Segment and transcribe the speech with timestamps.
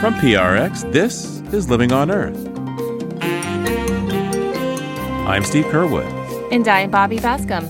[0.00, 2.38] From PRX, this is Living on Earth.
[5.28, 6.08] I'm Steve Curwood.
[6.50, 7.68] And I'm Bobby Bascom.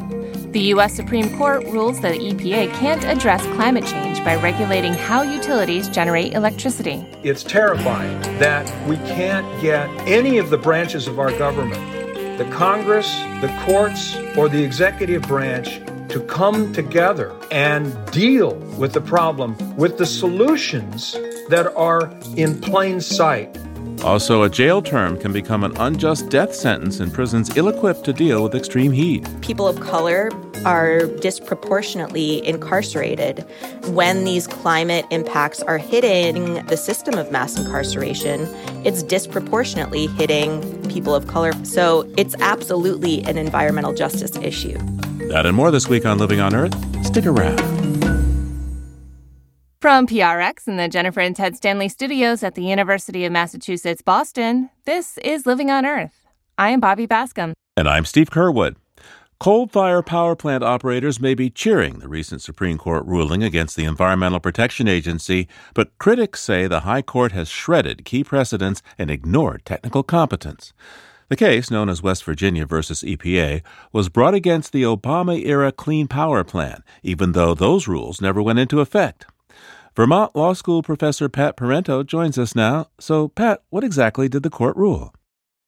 [0.53, 0.95] The U.S.
[0.95, 6.35] Supreme Court rules that the EPA can't address climate change by regulating how utilities generate
[6.35, 7.04] electricity.
[7.24, 13.12] It's terrifying that we can't get any of the branches of our government, the Congress,
[13.40, 15.81] the courts, or the executive branch,
[16.11, 21.12] to come together and deal with the problem with the solutions
[21.48, 23.57] that are in plain sight.
[24.03, 28.12] Also, a jail term can become an unjust death sentence in prisons ill equipped to
[28.12, 29.29] deal with extreme heat.
[29.43, 30.31] People of color
[30.65, 33.45] are disproportionately incarcerated.
[33.89, 38.48] When these climate impacts are hitting the system of mass incarceration,
[38.87, 41.53] it's disproportionately hitting people of color.
[41.65, 44.79] So it's absolutely an environmental justice issue.
[45.30, 46.75] That and more this week on Living on Earth.
[47.07, 47.61] Stick around.
[49.80, 54.70] From PRX and the Jennifer and Ted Stanley studios at the University of Massachusetts Boston,
[54.86, 56.27] this is Living on Earth.
[56.58, 57.55] I am Bobby Bascom.
[57.77, 58.75] And I'm Steve Curwood.
[59.39, 63.84] Coal fire power plant operators may be cheering the recent Supreme Court ruling against the
[63.84, 69.64] Environmental Protection Agency, but critics say the High Court has shredded key precedents and ignored
[69.64, 70.73] technical competence.
[71.31, 76.09] The case, known as West Virginia versus EPA, was brought against the Obama era Clean
[76.09, 79.27] Power Plan, even though those rules never went into effect.
[79.95, 82.89] Vermont Law School professor Pat Parenteau joins us now.
[82.98, 85.14] So, Pat, what exactly did the court rule?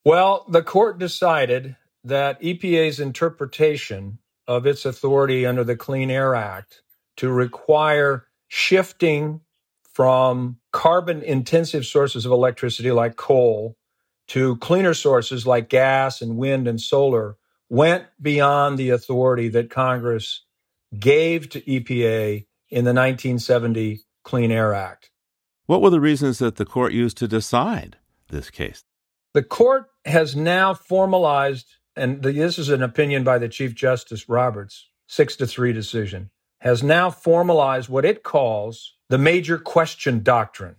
[0.05, 4.19] Well, the court decided that EPA's interpretation
[4.49, 6.83] of its authority under the Clean Air Act
[7.19, 9.41] to require shifting
[9.93, 13.77] from carbon intensive sources of electricity like coal
[14.29, 17.37] to cleaner sources like gas and wind and solar
[17.69, 20.45] went beyond the authority that Congress
[20.99, 25.11] gave to EPA in the 1970 Clean Air Act.
[25.67, 27.97] What were the reasons that the court used to decide
[28.29, 28.85] this case?
[29.35, 34.89] The court has now formalized, and this is an opinion by the Chief Justice Roberts,
[35.07, 36.31] six to three decision,
[36.61, 40.77] has now formalized what it calls the major question doctrine,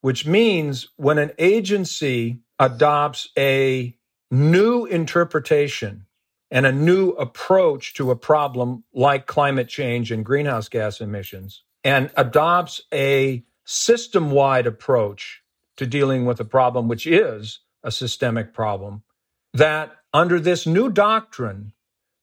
[0.00, 3.96] which means when an agency adopts a
[4.30, 6.06] new interpretation
[6.50, 12.10] and a new approach to a problem like climate change and greenhouse gas emissions, and
[12.16, 15.42] adopts a system wide approach
[15.76, 19.02] to dealing with a problem, which is a systemic problem,
[19.54, 21.72] that under this new doctrine,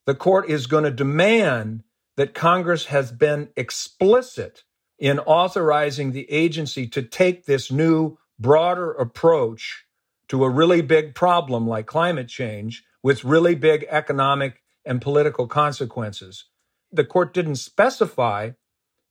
[0.06, 1.84] the court is going to demand
[2.16, 4.63] that Congress has been explicit
[5.00, 9.85] in authorizing the agency to take this new, broader approach
[10.29, 16.45] to a really big problem like climate change with really big economic and political consequences.
[16.91, 18.51] The court didn't specify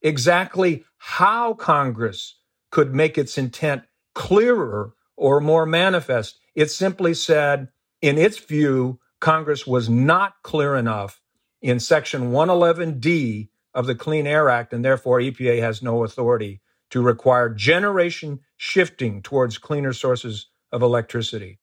[0.03, 2.37] exactly how Congress
[2.71, 3.83] could make its intent
[4.15, 6.39] clearer or more manifest.
[6.55, 7.69] It simply said,
[8.01, 11.21] in its view, Congress was not clear enough
[11.61, 17.03] in Section 111D of the Clean Air Act, and therefore EPA has no authority to
[17.03, 21.59] require generation shifting towards cleaner sources of electricity.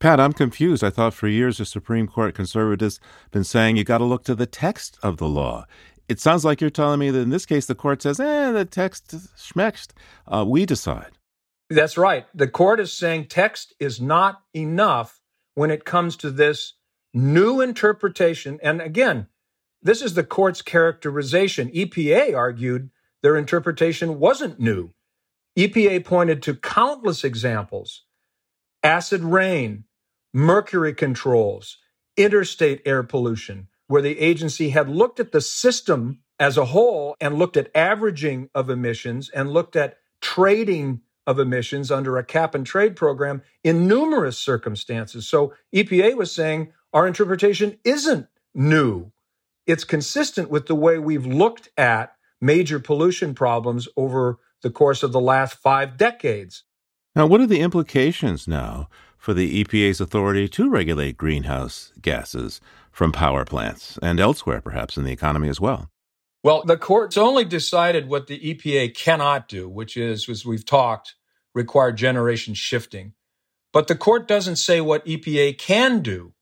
[0.00, 0.84] Pat, I'm confused.
[0.84, 3.00] I thought for years the Supreme Court conservatives
[3.32, 5.66] been saying you got to look to the text of the law.
[6.08, 8.64] It sounds like you're telling me that in this case the court says, "eh, the
[8.64, 9.90] text schmexed.
[10.26, 11.18] Uh, we decide."
[11.68, 12.26] That's right.
[12.34, 15.20] The court is saying text is not enough
[15.54, 16.74] when it comes to this
[17.12, 18.58] new interpretation.
[18.62, 19.26] And again,
[19.82, 21.70] this is the court's characterization.
[21.70, 22.90] EPA argued
[23.22, 24.92] their interpretation wasn't new.
[25.58, 28.04] EPA pointed to countless examples
[28.82, 29.84] acid rain,
[30.32, 31.78] mercury controls,
[32.16, 37.38] interstate air pollution, where the agency had looked at the system as a whole and
[37.38, 42.66] looked at averaging of emissions and looked at trading of emissions under a cap and
[42.66, 45.28] trade program in numerous circumstances.
[45.28, 49.12] So EPA was saying our interpretation isn't new.
[49.66, 55.12] It's consistent with the way we've looked at major pollution problems over the course of
[55.12, 56.64] the last five decades.
[57.18, 62.60] Now, what are the implications now for the EPA's authority to regulate greenhouse gases
[62.92, 65.90] from power plants and elsewhere, perhaps in the economy as well?
[66.44, 71.16] Well, the court's only decided what the EPA cannot do, which is, as we've talked,
[71.56, 73.14] require generation shifting.
[73.72, 76.34] But the court doesn't say what EPA can do.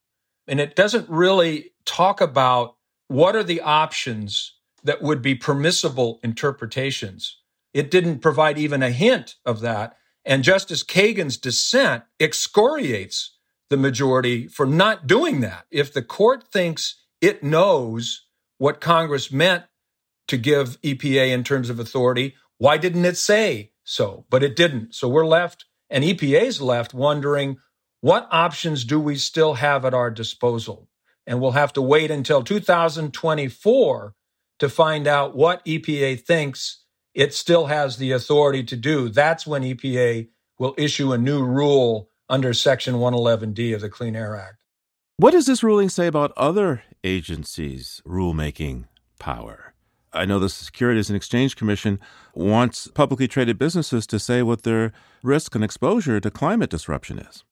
[0.47, 2.77] And it doesn't really talk about
[3.09, 4.53] what are the options
[4.85, 7.39] that would be permissible interpretations.
[7.73, 9.97] It didn't provide even a hint of that.
[10.27, 13.39] And Justice Kagan's dissent excoriates
[13.71, 15.67] the majority for not doing that.
[15.71, 18.27] If the court thinks it knows
[18.59, 19.65] what Congress meant
[20.27, 24.95] to give EPA in terms of authority, why didn't it say so, but it didn't.
[24.95, 27.59] So we're left, and EPA's left wondering
[28.01, 30.89] what options do we still have at our disposal?
[31.27, 34.15] And we'll have to wait until 2024
[34.59, 36.85] to find out what EPA thinks
[37.17, 39.09] it still has the authority to do.
[39.09, 40.29] That's when EPA
[40.59, 44.59] will issue a new rule under Section 111D of the Clean Air Act.
[45.17, 48.85] What does this ruling say about other agencies' rulemaking
[49.19, 49.73] power?
[50.13, 52.01] I know the Securities and Exchange Commission
[52.35, 54.93] wants publicly traded businesses to say what their
[55.23, 57.45] risk and exposure to climate disruption is.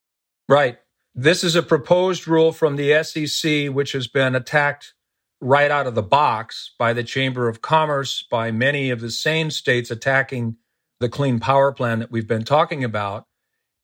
[0.46, 0.78] Right.
[1.14, 4.92] This is a proposed rule from the SEC, which has been attacked
[5.44, 9.50] right out of the box by the Chamber of Commerce, by many of the same
[9.50, 10.56] states attacking
[11.00, 13.26] the Clean Power Plan that we've been talking about.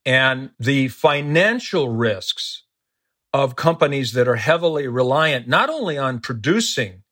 [0.07, 2.65] And the financial risks
[3.35, 7.03] of companies that are heavily reliant not only on producing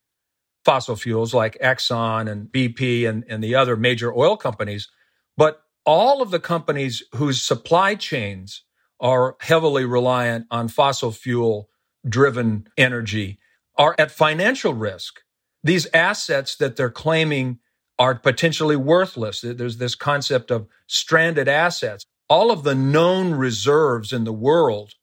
[0.64, 4.88] fossil fuels like Exxon and BP and, and the other major oil companies,
[5.36, 8.62] but all of the companies whose supply chains
[8.98, 11.68] are heavily reliant on fossil fuel
[12.08, 13.38] driven energy
[13.78, 15.20] are at financial risk.
[15.62, 17.60] These assets that they're claiming
[17.98, 19.40] are potentially worthless.
[19.40, 22.04] There's this concept of stranded assets.
[22.28, 24.94] All of the known reserves in the world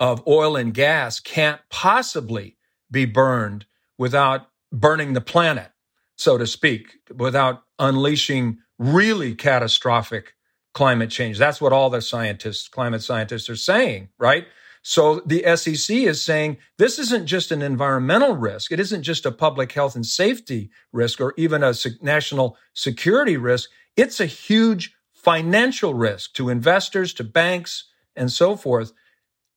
[0.00, 2.56] of oil and gas can't possibly
[2.90, 3.66] be burned
[3.96, 5.70] without burning the planet,
[6.16, 10.34] so to speak, without unleashing really catastrophic
[10.74, 11.38] climate change.
[11.38, 14.46] That's what all the scientists, climate scientists are saying, right?
[14.86, 18.70] So the SEC is saying this isn't just an environmental risk.
[18.70, 21.72] It isn't just a public health and safety risk or even a
[22.02, 23.70] national security risk.
[23.96, 27.84] It's a huge financial risk to investors, to banks,
[28.14, 28.92] and so forth.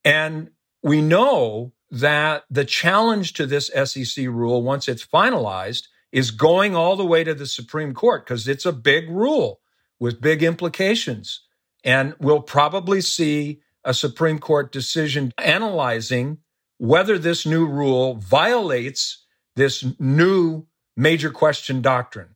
[0.05, 0.51] And
[0.81, 6.95] we know that the challenge to this SEC rule, once it's finalized, is going all
[6.95, 9.59] the way to the Supreme Court because it's a big rule
[9.99, 11.41] with big implications.
[11.83, 16.39] And we'll probably see a Supreme Court decision analyzing
[16.77, 19.25] whether this new rule violates
[19.55, 20.65] this new
[20.95, 22.35] major question doctrine.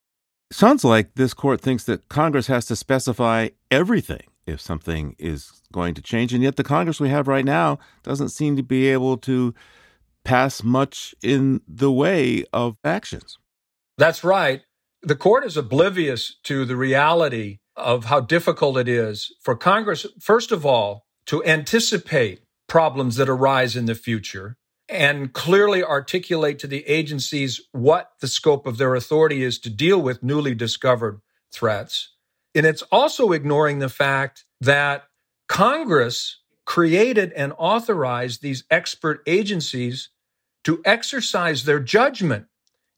[0.52, 5.94] Sounds like this court thinks that Congress has to specify everything if something is going
[5.94, 6.34] to change.
[6.34, 9.54] And yet, the Congress we have right now doesn't seem to be able to
[10.24, 13.38] pass much in the way of actions.
[13.98, 14.62] That's right.
[15.04, 20.52] The court is oblivious to the reality of how difficult it is for Congress, first
[20.52, 24.58] of all, to anticipate problems that arise in the future
[24.88, 30.02] and clearly articulate to the agencies what the scope of their authority is to deal
[30.02, 31.22] with newly discovered
[31.52, 32.10] threats.
[32.54, 35.06] And it's also ignoring the fact that
[35.48, 40.10] Congress created and authorized these expert agencies
[40.64, 42.46] to exercise their judgment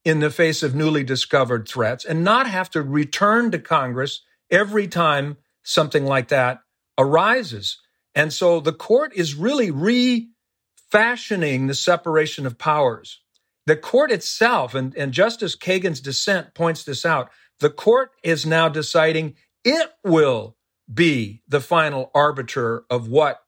[0.04, 4.22] in the face of newly discovered threats and not have to return to Congress
[4.52, 6.60] every time something like that
[6.98, 7.80] arises.
[8.16, 13.22] And so the court is really refashioning the separation of powers.
[13.66, 18.68] The court itself, and, and Justice Kagan's dissent points this out, the court is now
[18.70, 20.58] deciding it will
[20.94, 23.40] be the final arbiter of what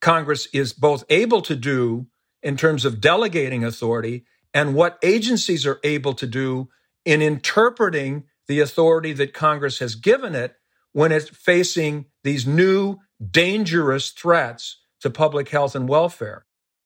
[0.00, 2.06] Congress is both able to do
[2.42, 4.24] in terms of delegating authority
[4.54, 6.68] and what agencies are able to do
[7.04, 10.54] in interpreting the authority that Congress has given it
[10.92, 16.44] when it's facing these new dangerous threats to public health and welfare.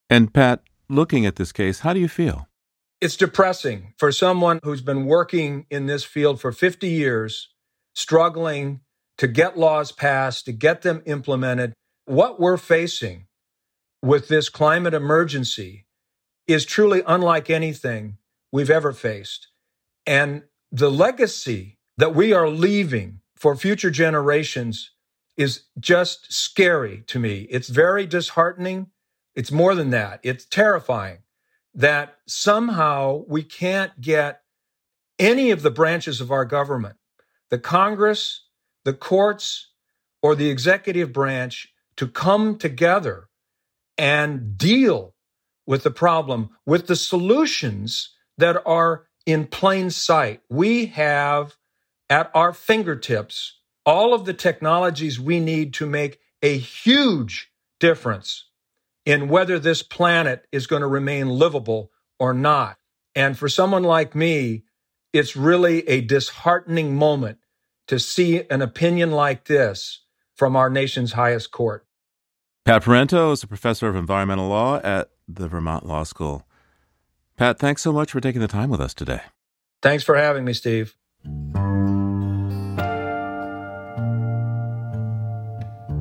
[0.09, 2.49] And Pat, looking at this case, how do you feel?
[3.01, 7.49] It's depressing for someone who's been working in this field for 50 years,
[7.95, 8.81] struggling
[9.19, 11.73] to get laws passed, to get them implemented.
[12.05, 13.27] What we're facing
[14.03, 15.87] with this climate emergency
[16.47, 18.19] is truly unlike anything
[18.53, 19.49] we've ever faced.
[20.07, 24.91] And the legacy that we are leaving for future generations
[25.37, 27.47] is just scary to me.
[27.51, 28.89] It's very disheartening.
[29.35, 30.21] It's more than that.
[30.23, 31.19] It's terrifying
[31.75, 34.43] that somehow we can't get
[35.19, 36.97] any of the branches of our government,
[37.49, 38.47] the Congress,
[38.85, 39.69] the courts,
[40.23, 43.29] or the executive branch to come together
[43.99, 45.15] and deal
[45.67, 50.41] with the problem, with the solutions that are in plain sight.
[50.49, 51.57] We have
[52.11, 58.47] at our fingertips all of the technologies we need to make a huge difference
[59.05, 62.79] in whether this planet is going to remain livable or not.
[63.15, 64.65] And for someone like me,
[65.13, 67.39] it's really a disheartening moment
[67.89, 70.01] to see an opinion like this
[70.35, 71.87] from our nation's highest court.
[72.65, 76.47] Pat Parenteau is a professor of environmental law at the Vermont Law School.
[77.37, 79.23] Pat, thanks so much for taking the time with us today.
[79.83, 80.95] Thanks for having me, Steve.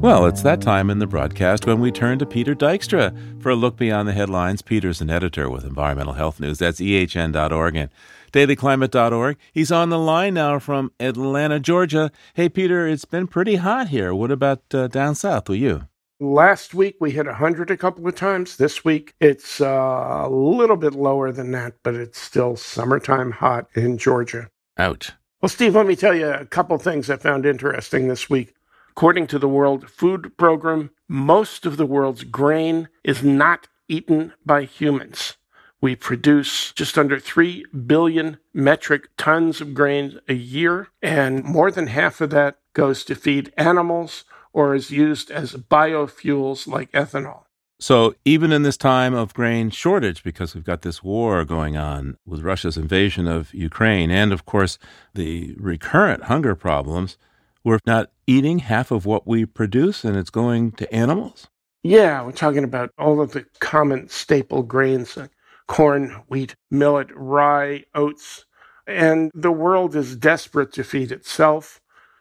[0.02, 3.56] Well, it's that time in the broadcast when we turn to Peter Dykstra for a
[3.56, 4.64] look beyond the headlines.
[4.64, 6.58] Peter's an editor with Environmental Health News.
[6.58, 7.92] That's ehn.org and
[8.34, 9.38] dailyclimate.org.
[9.54, 12.12] He's on the line now from Atlanta, Georgia.
[12.34, 14.12] Hey, Peter, it's been pretty hot here.
[14.12, 15.86] What about uh, down south with you?
[16.20, 18.58] Last week we hit 100 a couple of times.
[18.58, 23.68] This week it's uh, a little bit lower than that, but it's still summertime hot
[23.76, 24.50] in Georgia.
[24.80, 25.12] Ouch.
[25.42, 28.56] Well, Steve, let me tell you a couple things I found interesting this week.
[28.92, 34.64] According to the World Food Program, most of the world's grain is not eaten by
[34.66, 35.38] humans.
[35.80, 41.88] We produce just under 3 billion metric tons of grain a year, and more than
[41.88, 47.44] half of that goes to feed animals or is used as biofuels like ethanol.
[47.80, 52.18] So, even in this time of grain shortage, because we've got this war going on
[52.26, 54.78] with Russia's invasion of Ukraine, and of course,
[55.16, 57.18] the recurrent hunger problems,
[57.64, 61.48] we're not eating half of what we produce and it's going to animals?
[61.84, 65.18] Yeah, we're talking about all of the common staple grains
[65.68, 68.46] corn, wheat, millet, rye, oats.
[68.86, 71.80] And the world is desperate to feed itself.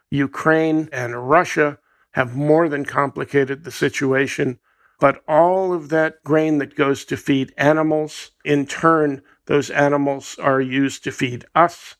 [0.09, 1.77] Ukraine and Russia
[2.11, 4.59] have more than complicated the situation.
[4.99, 10.61] But all of that grain that goes to feed animals, in turn, those animals are
[10.61, 11.97] used to feed us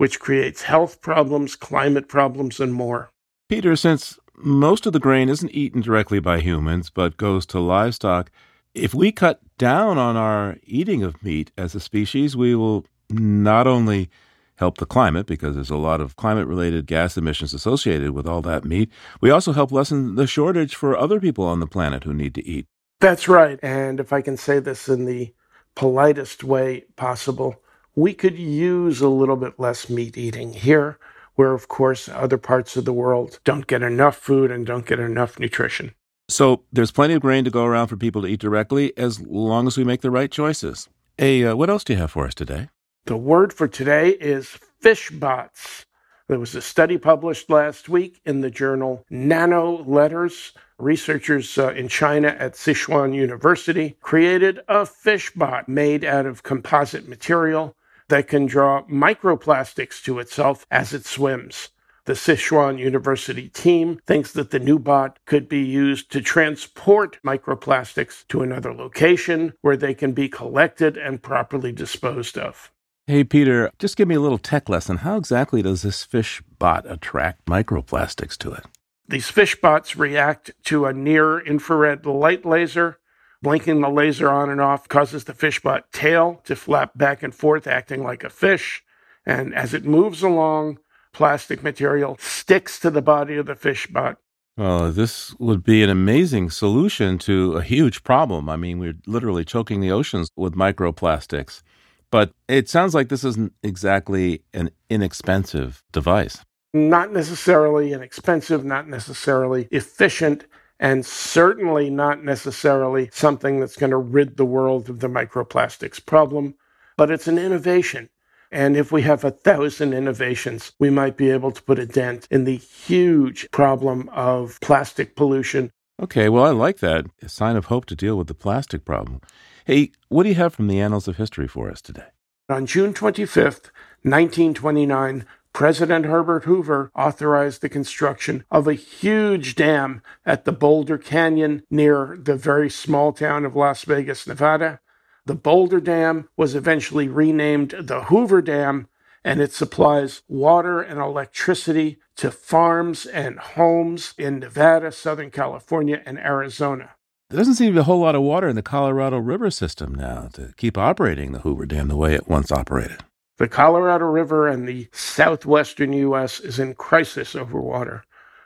[0.00, 3.10] which creates health problems, climate problems, and more.
[3.50, 8.30] Peter, since most of the grain isn't eaten directly by humans but goes to livestock,
[8.74, 13.66] if we cut down on our eating of meat as a species, we will not
[13.66, 14.08] only
[14.56, 18.40] help the climate because there's a lot of climate related gas emissions associated with all
[18.40, 18.90] that meat,
[19.20, 22.46] we also help lessen the shortage for other people on the planet who need to
[22.46, 22.64] eat.
[23.00, 23.58] That's right.
[23.62, 25.34] And if I can say this in the
[25.74, 27.62] politest way possible,
[28.00, 30.98] we could use a little bit less meat eating here,
[31.34, 34.98] where, of course, other parts of the world don't get enough food and don't get
[34.98, 35.92] enough nutrition.
[36.28, 39.66] So there's plenty of grain to go around for people to eat directly as long
[39.66, 40.88] as we make the right choices.
[41.18, 42.70] Hey, uh, what else do you have for us today?
[43.04, 45.84] The word for today is fish bots.
[46.28, 50.52] There was a study published last week in the journal Nano Letters.
[50.78, 57.06] Researchers uh, in China at Sichuan University created a fish bot made out of composite
[57.08, 57.74] material
[58.10, 61.70] that can draw microplastics to itself as it swims.
[62.04, 68.26] The Sichuan University team thinks that the new bot could be used to transport microplastics
[68.28, 72.72] to another location where they can be collected and properly disposed of.
[73.06, 74.98] Hey, Peter, just give me a little tech lesson.
[74.98, 78.64] How exactly does this fish bot attract microplastics to it?
[79.06, 82.98] These fish bots react to a near infrared light laser
[83.42, 87.66] Blinking the laser on and off causes the fishbot tail to flap back and forth,
[87.66, 88.82] acting like a fish.
[89.24, 90.78] And as it moves along,
[91.12, 94.16] plastic material sticks to the body of the fishbot.
[94.56, 98.50] Well, this would be an amazing solution to a huge problem.
[98.50, 101.62] I mean, we're literally choking the oceans with microplastics.
[102.10, 106.44] But it sounds like this isn't exactly an inexpensive device.
[106.74, 110.44] Not necessarily inexpensive, not necessarily efficient,
[110.80, 116.54] and certainly not necessarily something that's going to rid the world of the microplastics problem,
[116.96, 118.08] but it's an innovation.
[118.50, 122.26] And if we have a thousand innovations, we might be able to put a dent
[122.30, 125.70] in the huge problem of plastic pollution.
[126.02, 127.06] Okay, well, I like that.
[127.22, 129.20] A sign of hope to deal with the plastic problem.
[129.66, 132.06] Hey, what do you have from the annals of history for us today?
[132.48, 133.70] On June 25th,
[134.02, 141.62] 1929, President Herbert Hoover authorized the construction of a huge dam at the Boulder Canyon
[141.70, 144.80] near the very small town of Las Vegas, Nevada.
[145.26, 148.88] The Boulder Dam was eventually renamed the Hoover Dam,
[149.22, 156.18] and it supplies water and electricity to farms and homes in Nevada, Southern California, and
[156.18, 156.90] Arizona.
[157.28, 159.94] There doesn't seem to be a whole lot of water in the Colorado River system
[159.94, 163.04] now to keep operating the Hoover Dam the way it once operated.
[163.40, 166.40] The Colorado River and the southwestern U.S.
[166.40, 168.04] is in crisis over water.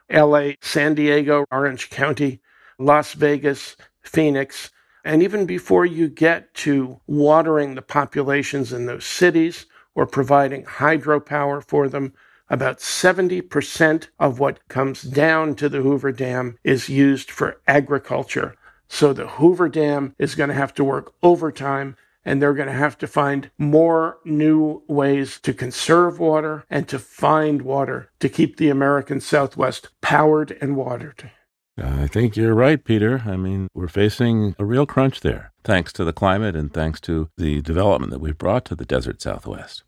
[0.08, 2.40] LA, San Diego, Orange County,
[2.78, 4.70] Las Vegas, Phoenix,
[5.04, 11.60] and even before you get to watering the populations in those cities or providing hydropower
[11.60, 12.12] for them,
[12.48, 18.54] about 70% of what comes down to the Hoover Dam is used for agriculture.
[18.86, 22.74] So the Hoover Dam is going to have to work overtime and they're going to
[22.74, 28.56] have to find more new ways to conserve water and to find water to keep
[28.56, 31.30] the American Southwest powered and watered.
[31.76, 33.22] I think you're right, Peter.
[33.26, 37.28] I mean, we're facing a real crunch there, thanks to the climate and thanks to
[37.36, 39.82] the development that we've brought to the desert Southwest.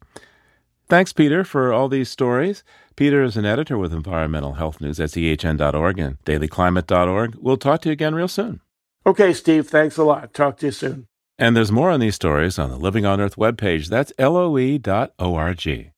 [0.88, 2.62] Thanks, Peter, for all these stories.
[2.96, 7.36] Peter is an editor with environmental health news at ehn.org and dailyclimate.org.
[7.40, 8.60] We'll talk to you again real soon.
[9.04, 10.32] Okay, Steve, thanks a lot.
[10.34, 11.06] Talk to you soon.
[11.38, 13.88] And there's more on these stories on the Living on Earth webpage.
[13.88, 15.92] That's loe.org.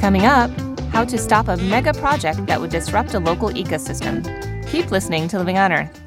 [0.00, 0.50] Coming up,
[0.90, 4.24] how to stop a mega project that would disrupt a local ecosystem.
[4.68, 6.00] Keep listening to Living on Earth.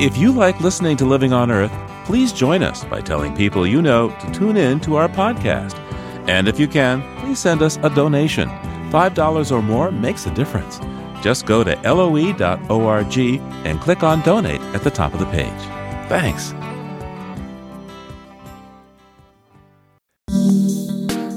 [0.00, 1.72] If you like listening to Living on Earth,
[2.04, 5.78] please join us by telling people you know to tune in to our podcast.
[6.28, 8.48] And if you can, please send us a donation.
[8.90, 10.80] $5 or more makes a difference.
[11.22, 15.52] Just go to loe.org and click on donate at the top of the page.
[16.08, 16.54] Thanks.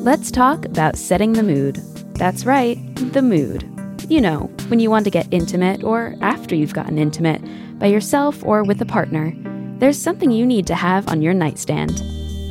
[0.03, 1.75] Let's talk about setting the mood.
[2.15, 2.77] That's right,
[3.13, 3.67] the mood.
[4.10, 7.41] You know, when you want to get intimate or after you've gotten intimate
[7.79, 9.34] by yourself or with a partner,
[9.77, 12.01] there's something you need to have on your nightstand.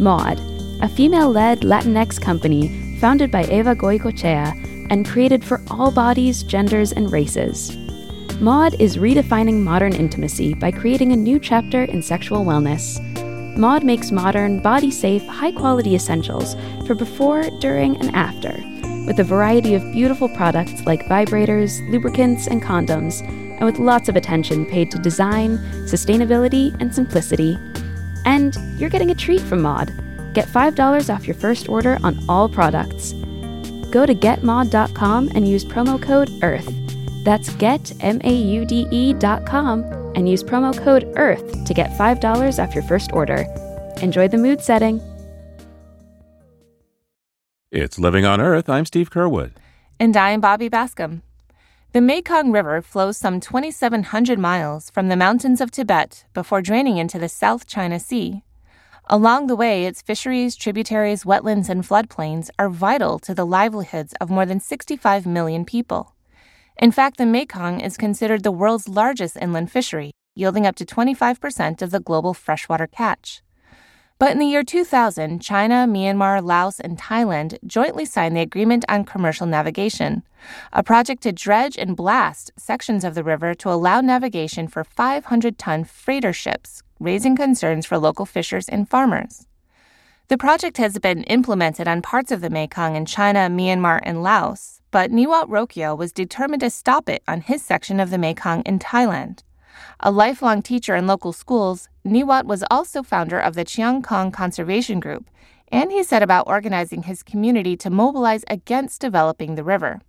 [0.00, 0.40] Maude,
[0.80, 6.92] a female led Latinx company founded by Eva Goicochea and created for all bodies, genders,
[6.92, 7.76] and races.
[8.40, 12.98] Maude is redefining modern intimacy by creating a new chapter in sexual wellness.
[13.56, 16.56] Maude makes modern, body safe, high quality essentials
[16.86, 18.52] for before, during, and after,
[19.06, 23.20] with a variety of beautiful products like vibrators, lubricants, and condoms
[23.60, 27.58] and with lots of attention paid to design, sustainability, and simplicity.
[28.24, 29.92] And you're getting a treat from Maude.
[30.32, 33.12] Get $5 off your first order on all products.
[33.90, 36.72] Go to getmaude.com and use promo code EARTH.
[37.24, 38.22] That's getmaude.com
[40.14, 43.44] and use promo code EARTH to get $5 off your first order.
[44.00, 45.00] Enjoy the mood setting.
[47.70, 48.68] It's Living on Earth.
[48.68, 49.52] I'm Steve Curwood.
[50.00, 51.22] And I'm Bobby Bascom.
[51.92, 57.18] The Mekong River flows some 2,700 miles from the mountains of Tibet before draining into
[57.18, 58.42] the South China Sea.
[59.12, 64.30] Along the way, its fisheries, tributaries, wetlands, and floodplains are vital to the livelihoods of
[64.30, 66.14] more than 65 million people.
[66.80, 71.82] In fact, the Mekong is considered the world's largest inland fishery, yielding up to 25%
[71.82, 73.42] of the global freshwater catch.
[74.20, 79.04] But in the year 2000, China, Myanmar, Laos, and Thailand jointly signed the Agreement on
[79.04, 80.22] Commercial Navigation,
[80.72, 85.58] a project to dredge and blast sections of the river to allow navigation for 500
[85.58, 89.46] ton freighter ships, raising concerns for local fishers and farmers.
[90.28, 94.80] The project has been implemented on parts of the Mekong in China, Myanmar, and Laos,
[94.92, 98.78] but Niwat Roykaew was determined to stop it on his section of the Mekong in
[98.78, 99.42] Thailand.
[99.98, 105.00] A lifelong teacher in local schools, Niwat was also founder of the Chiang Khong Conservation
[105.00, 105.28] Group,
[105.72, 110.00] and he set about organizing his community to mobilize against developing the river.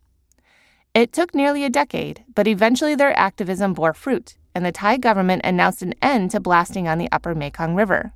[0.94, 5.42] It took nearly a decade, but eventually their activism bore fruit, and the Thai government
[5.44, 8.14] announced an end to blasting on the upper Mekong River.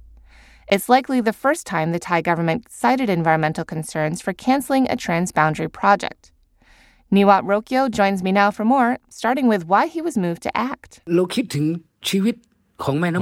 [0.67, 5.71] It's likely the first time the Thai government cited environmental concerns for canceling a transboundary
[5.71, 6.31] project.
[7.11, 11.01] Niwat Roykaew joins me now for more, starting with why he was moved to act.
[11.05, 11.27] When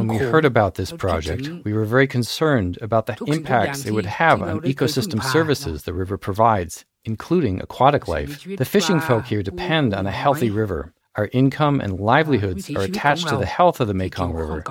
[0.07, 4.41] we heard about this project, we were very concerned about the impacts it would have
[4.41, 8.43] on ecosystem services the river provides, including aquatic life.
[8.45, 10.91] The fishing folk here depend on a healthy river.
[11.15, 14.63] Our income and livelihoods are attached to the health of the Mekong River.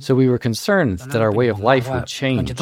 [0.00, 2.52] So we were concerned that our way of life would change.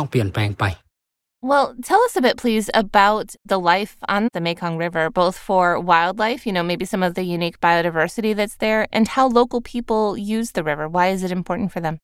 [1.43, 5.79] Well, tell us a bit, please, about the life on the Mekong River, both for
[5.79, 10.17] wildlife, you know, maybe some of the unique biodiversity that's there, and how local people
[10.17, 10.89] use the river.
[10.89, 11.99] Why is it important for them?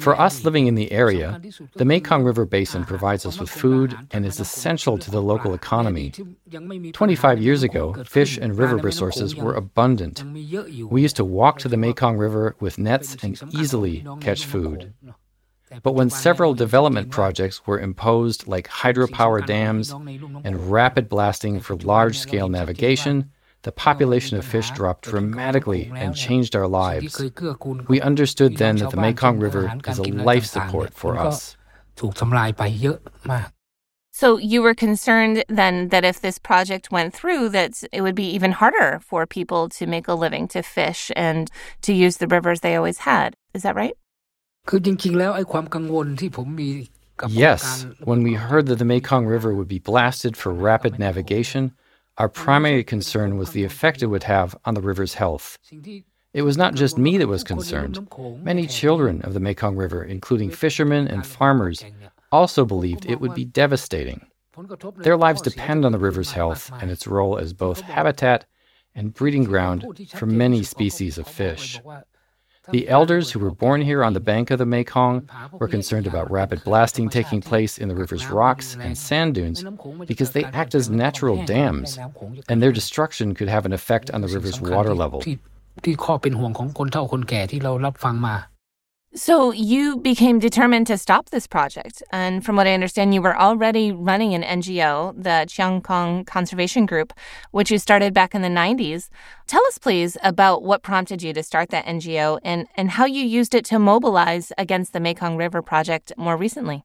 [0.00, 1.40] For us living in the area,
[1.74, 6.12] the Mekong River Basin provides us with food and is essential to the local economy.
[6.92, 10.24] 25 years ago, fish and river resources were abundant.
[10.24, 14.94] We used to walk to the Mekong River with nets and easily catch food.
[15.82, 19.92] But when several development projects were imposed, like hydropower dams
[20.44, 23.30] and rapid blasting for large scale navigation,
[23.62, 27.20] the population of fish dropped dramatically and changed our lives.
[27.88, 31.56] We understood then that the Mekong River is a life support for us.
[34.12, 38.28] So you were concerned then that if this project went through that it would be
[38.30, 41.50] even harder for people to make a living to fish and
[41.82, 43.34] to use the rivers they always had.
[43.54, 43.94] Is that right?
[47.28, 51.72] Yes, when we heard that the Mekong River would be blasted for rapid navigation,
[52.20, 55.56] our primary concern was the effect it would have on the river's health.
[56.34, 58.06] It was not just me that was concerned.
[58.42, 61.82] Many children of the Mekong River, including fishermen and farmers,
[62.30, 64.26] also believed it would be devastating.
[64.98, 68.44] Their lives depend on the river's health and its role as both habitat
[68.94, 71.80] and breeding ground for many species of fish.
[72.72, 76.30] The elders who were born here on the bank of the Mekong were concerned about
[76.30, 79.64] rapid blasting taking place in the river's rocks and sand dunes
[80.06, 81.98] because they act as natural dams,
[82.48, 85.22] and their destruction could have an effect on the river's water level.
[89.12, 92.00] So you became determined to stop this project.
[92.12, 96.86] And from what I understand, you were already running an NGO, the Chiang Khong Conservation
[96.86, 97.12] Group,
[97.50, 99.08] which you started back in the 90s.
[99.48, 103.24] Tell us, please, about what prompted you to start that NGO and, and how you
[103.24, 106.84] used it to mobilize against the Mekong River Project more recently.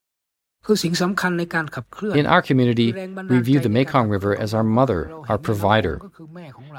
[2.16, 6.02] In our community, we view the Mekong River as our mother, our provider.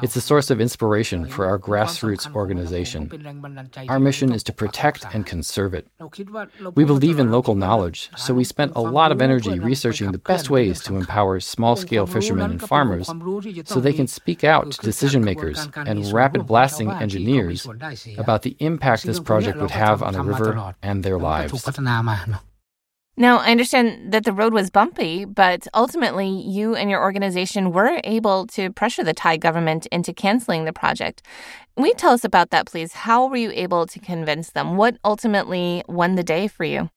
[0.02, 3.10] It's a source of inspiration for our grassroots organization.
[3.88, 5.86] Our mission is to protect and conserve it.
[6.74, 10.50] We believe in local knowledge, so we spent a lot of energy researching the best
[10.50, 13.06] ways to empower small scale fishermen and farmers
[13.64, 17.66] so they can speak out to decision makers and rapid blasting engineers
[18.18, 21.64] about the impact this project would have on the river and their lives.
[23.18, 27.98] Now, I understand that the road was bumpy, but ultimately you and your organization were
[28.04, 31.22] able to pressure the Thai government into canceling the project.
[31.76, 32.92] Will you tell us about that, please?
[32.92, 34.76] How were you able to convince them?
[34.76, 36.90] What ultimately won the day for you?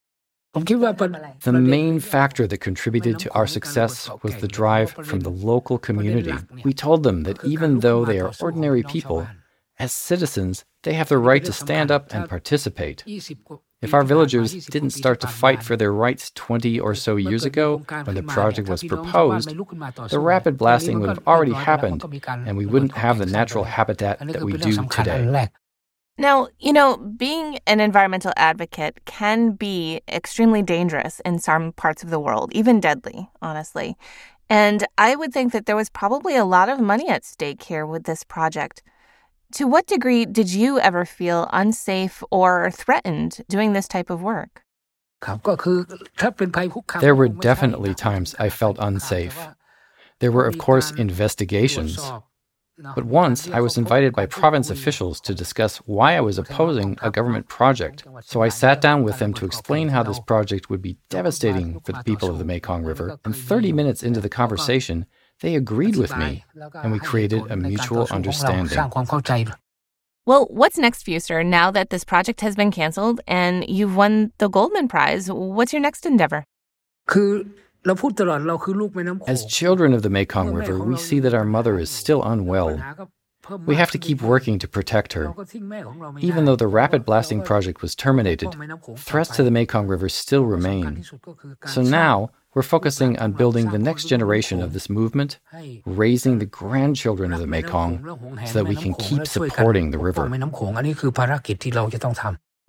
[0.54, 6.34] The main factor that contributed to our success was the drive from the local community.
[6.66, 9.26] We told them that even though they are ordinary people,
[9.78, 13.06] as citizens, they have the right to stand up and participate.
[13.82, 17.78] If our villagers didn't start to fight for their rights 20 or so years ago
[18.04, 19.56] when the project was proposed,
[20.10, 24.44] the rapid blasting would have already happened and we wouldn't have the natural habitat that
[24.44, 25.50] we do today.
[26.18, 32.10] Now, you know, being an environmental advocate can be extremely dangerous in some parts of
[32.10, 33.96] the world, even deadly, honestly.
[34.50, 37.86] And I would think that there was probably a lot of money at stake here
[37.86, 38.84] with this project.
[39.54, 44.62] To what degree did you ever feel unsafe or threatened doing this type of work?
[47.02, 49.48] There were definitely times I felt unsafe.
[50.20, 52.00] There were, of course, investigations.
[52.96, 57.10] But once I was invited by province officials to discuss why I was opposing a
[57.12, 58.06] government project.
[58.22, 61.92] So I sat down with them to explain how this project would be devastating for
[61.92, 63.20] the people of the Mekong River.
[63.26, 65.08] And 30 minutes into the conversation,
[65.42, 66.44] they agreed with me,
[66.76, 68.78] and we created a mutual understanding.
[70.26, 74.32] Well, what's next for sir, now that this project has been canceled and you've won
[74.38, 75.32] the Goldman Prize?
[75.32, 76.44] What's your next endeavor?
[79.28, 82.80] As children of the Mekong River, we see that our mother is still unwell.
[83.66, 85.34] We have to keep working to protect her.
[86.20, 88.56] Even though the rapid blasting project was terminated,
[88.98, 91.04] threats to the Mekong River still remain.
[91.66, 95.40] So now, we're focusing on building the next generation of this movement,
[95.86, 98.04] raising the grandchildren of the Mekong,
[98.46, 100.28] so that we can keep supporting the river.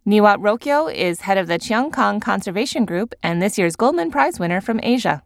[0.07, 4.41] Niwat Roykaew is head of the Chiang Khong Conservation Group and this year's Goldman Prize
[4.41, 5.23] winner from Asia.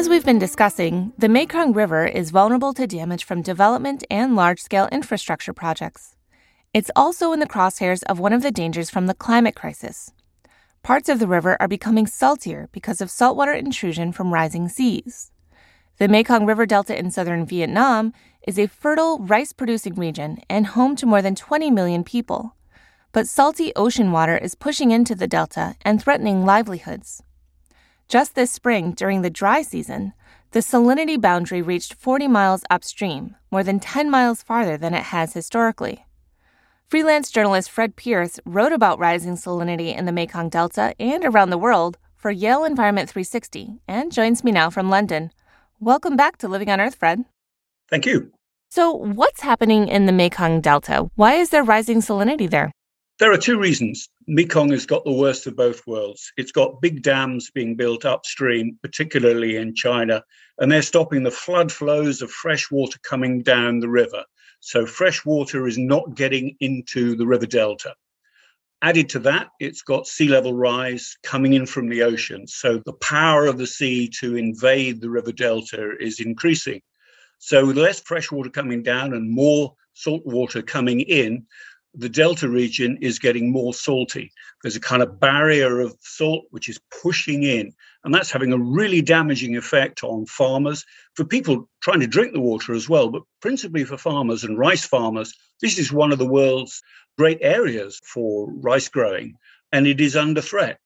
[0.00, 4.58] As we've been discussing, the Mekong River is vulnerable to damage from development and large
[4.58, 6.16] scale infrastructure projects.
[6.72, 10.10] It's also in the crosshairs of one of the dangers from the climate crisis.
[10.82, 15.32] Parts of the river are becoming saltier because of saltwater intrusion from rising seas.
[15.98, 18.14] The Mekong River Delta in southern Vietnam
[18.48, 22.56] is a fertile rice producing region and home to more than 20 million people.
[23.12, 27.22] But salty ocean water is pushing into the delta and threatening livelihoods.
[28.10, 30.14] Just this spring, during the dry season,
[30.50, 35.32] the salinity boundary reached 40 miles upstream, more than 10 miles farther than it has
[35.32, 36.06] historically.
[36.88, 41.56] Freelance journalist Fred Pearce wrote about rising salinity in the Mekong Delta and around the
[41.56, 45.30] world for Yale Environment 360 and joins me now from London.
[45.78, 47.24] Welcome back to Living on Earth, Fred.
[47.90, 48.32] Thank you.
[48.72, 51.08] So, what's happening in the Mekong Delta?
[51.14, 52.72] Why is there rising salinity there?
[53.20, 54.08] There are two reasons.
[54.28, 56.32] Mekong has got the worst of both worlds.
[56.38, 60.24] It's got big dams being built upstream, particularly in China,
[60.56, 64.24] and they're stopping the flood flows of fresh water coming down the river.
[64.60, 67.94] So fresh water is not getting into the river delta.
[68.80, 72.46] Added to that, it's got sea level rise coming in from the ocean.
[72.46, 76.80] So the power of the sea to invade the river delta is increasing.
[77.38, 81.46] So with less fresh water coming down and more salt water coming in,
[81.94, 84.32] the delta region is getting more salty.
[84.62, 87.72] There's a kind of barrier of salt which is pushing in,
[88.04, 92.40] and that's having a really damaging effect on farmers, for people trying to drink the
[92.40, 95.34] water as well, but principally for farmers and rice farmers.
[95.60, 96.80] This is one of the world's
[97.18, 99.34] great areas for rice growing,
[99.72, 100.78] and it is under threat.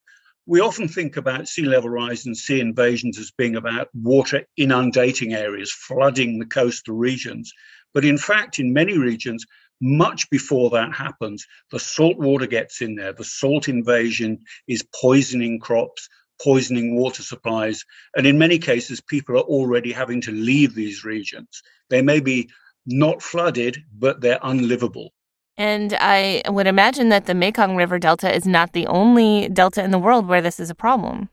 [0.46, 5.32] We often think about sea level rise and sea invasions as being about water inundating
[5.32, 7.52] areas, flooding the coastal regions.
[7.94, 9.46] But in fact, in many regions,
[9.84, 13.12] much before that happens, the salt water gets in there.
[13.12, 16.08] The salt invasion is poisoning crops,
[16.42, 17.84] poisoning water supplies.
[18.16, 21.62] And in many cases, people are already having to leave these regions.
[21.90, 22.48] They may be
[22.86, 25.12] not flooded, but they're unlivable.
[25.58, 29.90] And I would imagine that the Mekong River Delta is not the only delta in
[29.90, 31.28] the world where this is a problem.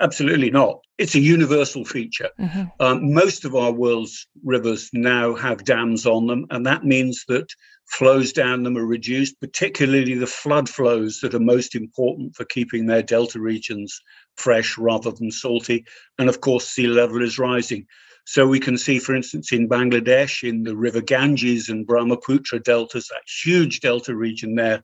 [0.00, 0.80] Absolutely not.
[0.98, 2.30] It's a universal feature.
[2.40, 2.62] Mm-hmm.
[2.80, 7.46] Um, most of our world's rivers now have dams on them, and that means that
[7.86, 12.86] flows down them are reduced, particularly the flood flows that are most important for keeping
[12.86, 14.00] their delta regions
[14.36, 15.84] fresh rather than salty.
[16.18, 17.86] And of course, sea level is rising.
[18.26, 23.08] So we can see, for instance, in Bangladesh, in the River Ganges and Brahmaputra deltas,
[23.08, 24.82] that huge delta region there,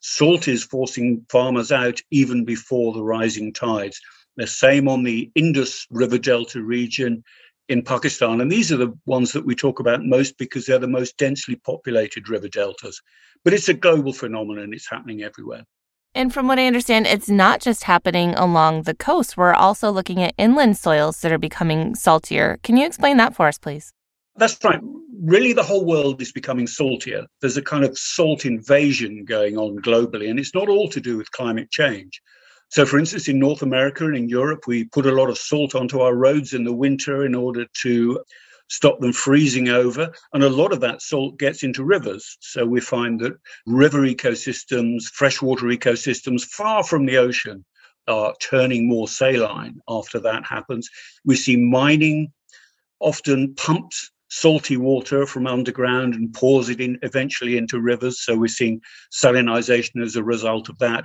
[0.00, 4.00] salt is forcing farmers out even before the rising tides.
[4.36, 7.22] The same on the Indus River Delta region
[7.68, 8.40] in Pakistan.
[8.40, 11.56] And these are the ones that we talk about most because they're the most densely
[11.56, 13.00] populated river deltas.
[13.44, 15.64] But it's a global phenomenon, it's happening everywhere.
[16.14, 19.36] And from what I understand, it's not just happening along the coast.
[19.36, 22.58] We're also looking at inland soils that are becoming saltier.
[22.64, 23.92] Can you explain that for us, please?
[24.34, 24.80] That's right.
[25.22, 27.26] Really, the whole world is becoming saltier.
[27.40, 31.16] There's a kind of salt invasion going on globally, and it's not all to do
[31.16, 32.20] with climate change.
[32.70, 35.74] So, for instance, in North America and in Europe, we put a lot of salt
[35.74, 38.20] onto our roads in the winter in order to
[38.68, 40.12] stop them freezing over.
[40.32, 42.36] And a lot of that salt gets into rivers.
[42.40, 47.64] So we find that river ecosystems, freshwater ecosystems far from the ocean,
[48.06, 50.88] are turning more saline after that happens.
[51.24, 52.32] We see mining
[53.00, 58.20] often pumps salty water from underground and pours it in eventually into rivers.
[58.20, 58.80] So we're seeing
[59.12, 61.04] salinization as a result of that.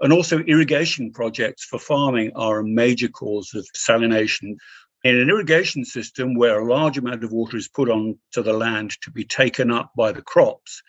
[0.00, 4.56] And also irrigation projects for farming are a major cause of salination.
[5.04, 8.96] In an irrigation system where a large amount of water is put onto the land
[9.02, 10.82] to be taken up by the crops,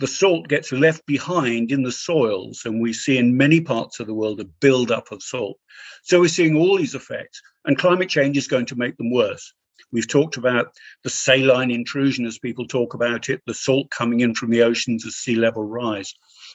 [0.00, 4.06] the salt gets left behind in the soils, and we see in many parts of
[4.06, 5.56] the world a build-up of salt.
[6.02, 9.54] So we're seeing all these effects, and climate change is going to make them worse.
[9.92, 14.34] We've talked about the saline intrusion as people talk about it, the salt coming in
[14.34, 16.12] from the oceans as sea level rise.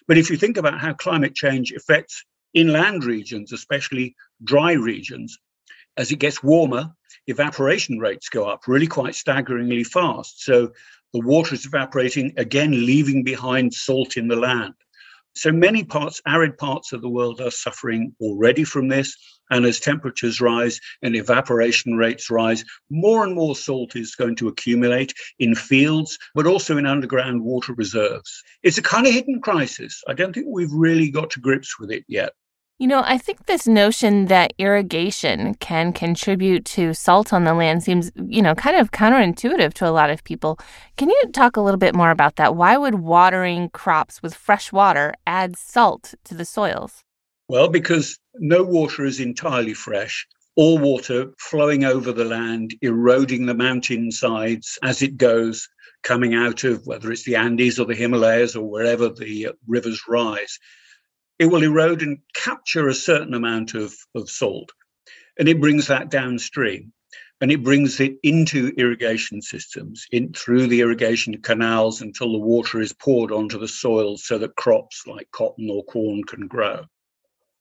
[0.08, 5.38] But if you think about how climate change affects inland regions, especially dry regions,
[5.98, 6.92] as it gets warmer,
[7.28, 10.44] evaporation rates go up really quite staggeringly fast.
[10.44, 10.72] So
[11.14, 14.74] the water is evaporating, again, leaving behind salt in the land.
[15.36, 19.16] So many parts, arid parts of the world are suffering already from this.
[19.50, 24.48] And as temperatures rise and evaporation rates rise, more and more salt is going to
[24.48, 28.44] accumulate in fields, but also in underground water reserves.
[28.64, 30.04] It's a kind of hidden crisis.
[30.08, 32.34] I don't think we've really got to grips with it yet.
[32.82, 37.84] You know, I think this notion that irrigation can contribute to salt on the land
[37.84, 40.58] seems, you know, kind of counterintuitive to a lot of people.
[40.96, 42.56] Can you talk a little bit more about that?
[42.56, 47.04] Why would watering crops with fresh water add salt to the soils?
[47.50, 50.28] Well, because no water is entirely fresh.
[50.56, 55.68] All water flowing over the land, eroding the mountain sides as it goes,
[56.04, 60.04] coming out of whether it's the Andes or the Himalayas or wherever the uh, rivers
[60.08, 60.60] rise
[61.40, 64.72] it will erode and capture a certain amount of, of salt.
[65.40, 66.92] And it brings that downstream
[67.42, 72.82] and it brings it into irrigation systems, in through the irrigation canals until the water
[72.82, 76.84] is poured onto the soil so that crops like cotton or corn can grow.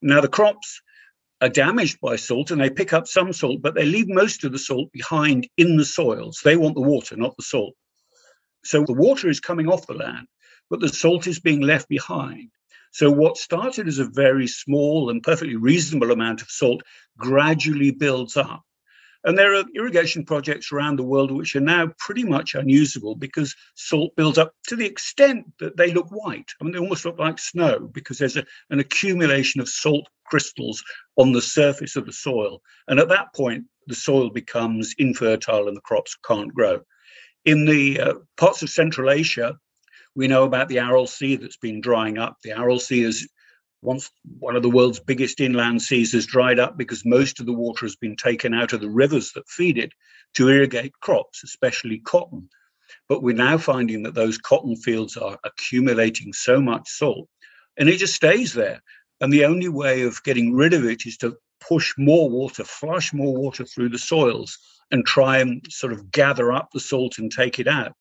[0.01, 0.81] Now, the crops
[1.41, 4.53] are damaged by salt and they pick up some salt, but they leave most of
[4.53, 6.41] the salt behind in the soils.
[6.43, 7.75] They want the water, not the salt.
[8.65, 10.27] So the water is coming off the land,
[10.71, 12.51] but the salt is being left behind.
[12.91, 16.83] So, what started as a very small and perfectly reasonable amount of salt
[17.17, 18.63] gradually builds up.
[19.25, 23.55] And there are irrigation projects around the world which are now pretty much unusable because
[23.75, 26.51] salt builds up to the extent that they look white.
[26.61, 30.83] I mean, they almost look like snow because there's a, an accumulation of salt crystals
[31.17, 32.63] on the surface of the soil.
[32.87, 36.81] And at that point, the soil becomes infertile and the crops can't grow.
[37.45, 39.59] In the uh, parts of Central Asia,
[40.15, 42.37] we know about the Aral Sea that's been drying up.
[42.43, 43.29] The Aral Sea is
[43.83, 47.53] once one of the world's biggest inland seas has dried up because most of the
[47.53, 49.93] water has been taken out of the rivers that feed it
[50.35, 52.49] to irrigate crops, especially cotton.
[53.09, 57.29] But we're now finding that those cotton fields are accumulating so much salt
[57.77, 58.83] and it just stays there.
[59.21, 63.13] And the only way of getting rid of it is to push more water, flush
[63.13, 64.59] more water through the soils
[64.91, 67.93] and try and sort of gather up the salt and take it out.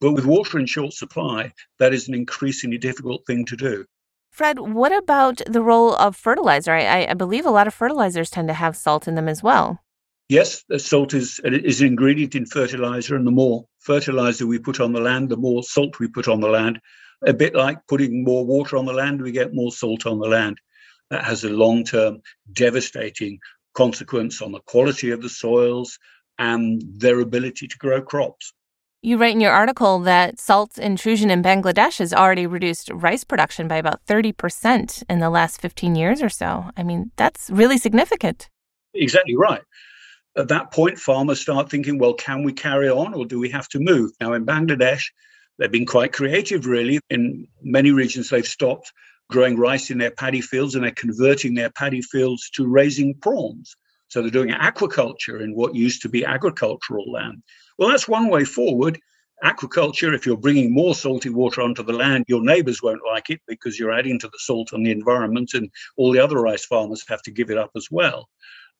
[0.00, 3.86] But with water in short supply, that is an increasingly difficult thing to do.
[4.32, 6.72] Fred, what about the role of fertilizer?
[6.72, 9.78] I, I believe a lot of fertilizers tend to have salt in them as well.
[10.30, 14.94] Yes, salt is, is an ingredient in fertilizer, and the more fertilizer we put on
[14.94, 16.80] the land, the more salt we put on the land.
[17.26, 20.28] A bit like putting more water on the land, we get more salt on the
[20.28, 20.58] land.
[21.10, 23.38] That has a long term, devastating
[23.74, 25.98] consequence on the quality of the soils
[26.38, 28.54] and their ability to grow crops.
[29.04, 33.66] You write in your article that salt intrusion in Bangladesh has already reduced rice production
[33.66, 36.70] by about 30% in the last 15 years or so.
[36.76, 38.48] I mean, that's really significant.
[38.94, 39.62] Exactly right.
[40.36, 43.68] At that point, farmers start thinking, well, can we carry on or do we have
[43.70, 44.12] to move?
[44.20, 45.06] Now, in Bangladesh,
[45.58, 47.00] they've been quite creative, really.
[47.10, 48.92] In many regions, they've stopped
[49.28, 53.74] growing rice in their paddy fields and they're converting their paddy fields to raising prawns.
[54.06, 57.42] So they're doing aquaculture in what used to be agricultural land.
[57.78, 58.98] Well, that's one way forward.
[59.44, 63.40] Aquaculture, if you're bringing more salty water onto the land, your neighbors won't like it
[63.48, 67.04] because you're adding to the salt on the environment, and all the other rice farmers
[67.08, 68.28] have to give it up as well.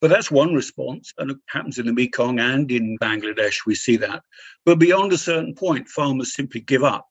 [0.01, 3.97] But that's one response, and it happens in the Mekong and in Bangladesh, we see
[3.99, 4.23] that.
[4.65, 7.07] But beyond a certain point, farmers simply give up.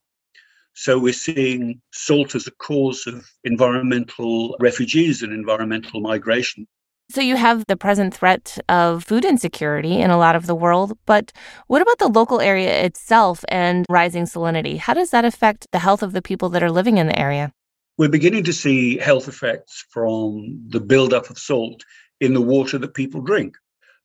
[0.73, 6.67] So we're seeing salt as a cause of environmental refugees and environmental migration.
[7.11, 10.97] So you have the present threat of food insecurity in a lot of the world,
[11.05, 11.33] but
[11.67, 14.77] what about the local area itself and rising salinity?
[14.77, 17.51] How does that affect the health of the people that are living in the area?
[17.97, 21.83] We're beginning to see health effects from the buildup of salt
[22.21, 23.57] in the water that people drink.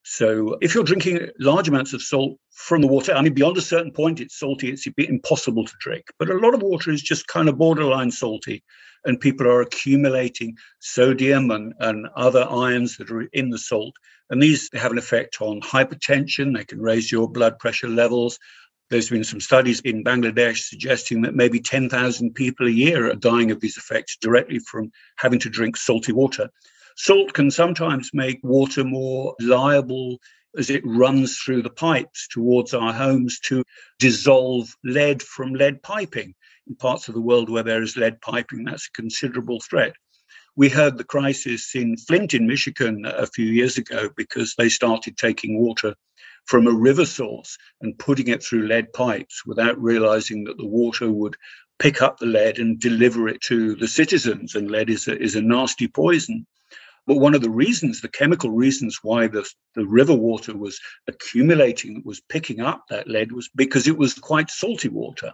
[0.08, 3.60] So if you're drinking large amounts of salt from the water, I mean, beyond a
[3.60, 6.04] certain point, it's salty, it's impossible to drink.
[6.16, 8.62] But a lot of water is just kind of borderline salty,
[9.04, 13.96] and people are accumulating sodium and, and other ions that are in the salt.
[14.30, 18.38] And these have an effect on hypertension, they can raise your blood pressure levels.
[18.90, 23.50] There's been some studies in Bangladesh suggesting that maybe 10,000 people a year are dying
[23.50, 26.48] of these effects directly from having to drink salty water.
[26.98, 30.18] Salt can sometimes make water more liable
[30.56, 33.62] as it runs through the pipes towards our homes to
[33.98, 36.34] dissolve lead from lead piping.
[36.66, 39.92] In parts of the world where there is lead piping, that's a considerable threat.
[40.56, 45.18] We heard the crisis in Flint in Michigan a few years ago because they started
[45.18, 45.94] taking water
[46.46, 51.12] from a river source and putting it through lead pipes without realizing that the water
[51.12, 51.36] would
[51.78, 54.54] pick up the lead and deliver it to the citizens.
[54.54, 56.46] And lead is a, is a nasty poison.
[57.06, 62.02] But one of the reasons, the chemical reasons why the, the river water was accumulating,
[62.04, 65.32] was picking up that lead, was because it was quite salty water.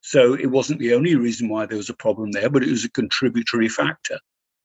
[0.00, 2.84] So it wasn't the only reason why there was a problem there, but it was
[2.84, 4.18] a contributory factor.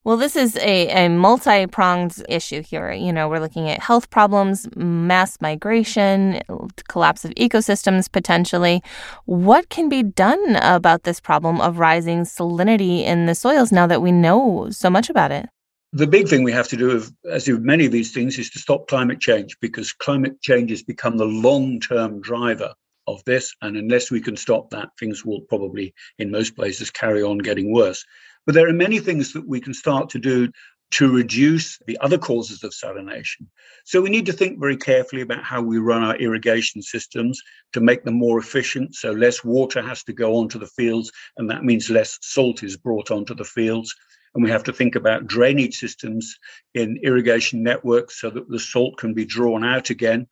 [0.06, 2.92] Well, this is a, a multi pronged issue here.
[2.92, 6.40] You know, we're looking at health problems, mass migration,
[6.88, 8.84] collapse of ecosystems potentially.
[9.24, 14.00] What can be done about this problem of rising salinity in the soils now that
[14.00, 15.48] we know so much about it?
[15.92, 18.58] The big thing we have to do, as with many of these things, is to
[18.58, 22.74] stop climate change because climate change has become the long term driver
[23.06, 23.54] of this.
[23.62, 27.72] And unless we can stop that, things will probably, in most places, carry on getting
[27.72, 28.04] worse.
[28.46, 30.50] But there are many things that we can start to do
[30.92, 33.46] to reduce the other causes of salination.
[33.84, 37.40] So we need to think very carefully about how we run our irrigation systems
[37.72, 38.94] to make them more efficient.
[38.94, 42.76] So less water has to go onto the fields, and that means less salt is
[42.76, 43.94] brought onto the fields
[44.36, 46.38] and we have to think about drainage systems
[46.74, 50.26] in irrigation networks so that the salt can be drawn out again.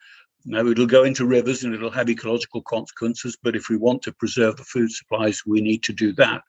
[0.45, 4.13] Now, it'll go into rivers and it'll have ecological consequences, but if we want to
[4.13, 6.43] preserve the food supplies, we need to do that.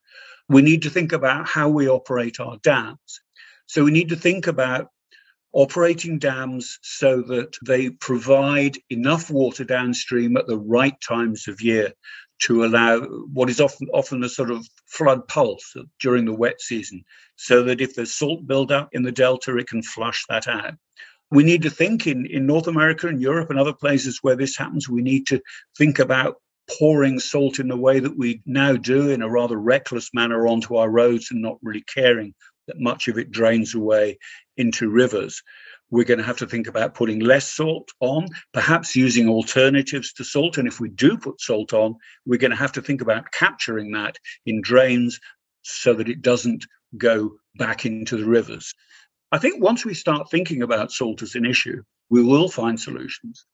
[0.50, 3.22] We need to think about how we operate our dams.
[3.68, 4.90] So, we need to think about
[5.54, 11.94] operating dams so that they provide enough water downstream at the right times of year
[12.40, 17.04] to allow what is often often a sort of flood pulse during the wet season,
[17.36, 20.74] so that if there's salt buildup in the delta, it can flush that out.
[21.32, 24.58] We need to think in, in North America and Europe and other places where this
[24.58, 25.42] happens, we need to
[25.78, 26.36] think about
[26.78, 30.76] pouring salt in the way that we now do in a rather reckless manner onto
[30.76, 32.34] our roads and not really caring
[32.68, 34.18] that much of it drains away
[34.58, 35.42] into rivers
[35.92, 40.24] we're going to have to think about putting less salt on, perhaps using alternatives to
[40.24, 40.58] salt.
[40.58, 43.92] And if we do put salt on, we're going to have to think about capturing
[43.92, 45.20] that in drains
[45.62, 46.66] so that it doesn't
[46.98, 48.74] go back into the rivers.
[49.32, 53.46] I think once we start thinking about salt as an issue, we will find solutions.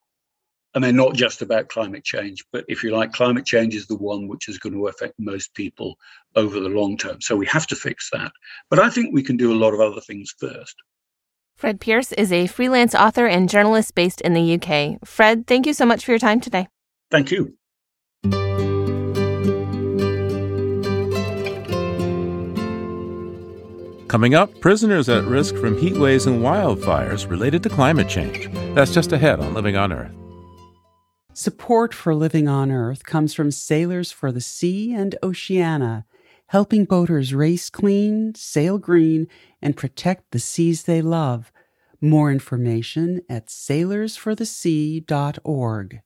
[0.74, 3.98] And they're not just about climate change, but if you like, climate change is the
[3.98, 5.98] one which is going to affect most people
[6.38, 7.20] over the long term.
[7.20, 8.32] So we have to fix that.
[8.70, 10.76] But I think we can do a lot of other things first.
[11.62, 14.98] Fred Pearce is a freelance author and journalist based in the UK.
[15.06, 16.68] Fred, thank you so much for your time today.
[17.12, 17.54] Thank you.
[24.08, 28.50] Coming up, prisoners at risk from heat waves and wildfires related to climate change.
[28.74, 30.16] That's just ahead on Living on Earth.
[31.34, 36.06] Support for Living on Earth comes from Sailors for the Sea and Oceana,
[36.52, 39.26] helping boaters race clean, sail green,
[39.62, 41.50] and protect the seas they love.
[42.02, 46.02] More information at sailorsforthesea.org.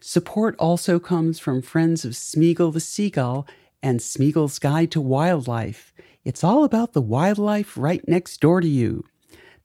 [0.00, 3.48] Support also comes from Friends of Smeagull the Seagull
[3.82, 5.92] and Smeagull's Guide to Wildlife.
[6.24, 9.04] It's all about the wildlife right next door to you.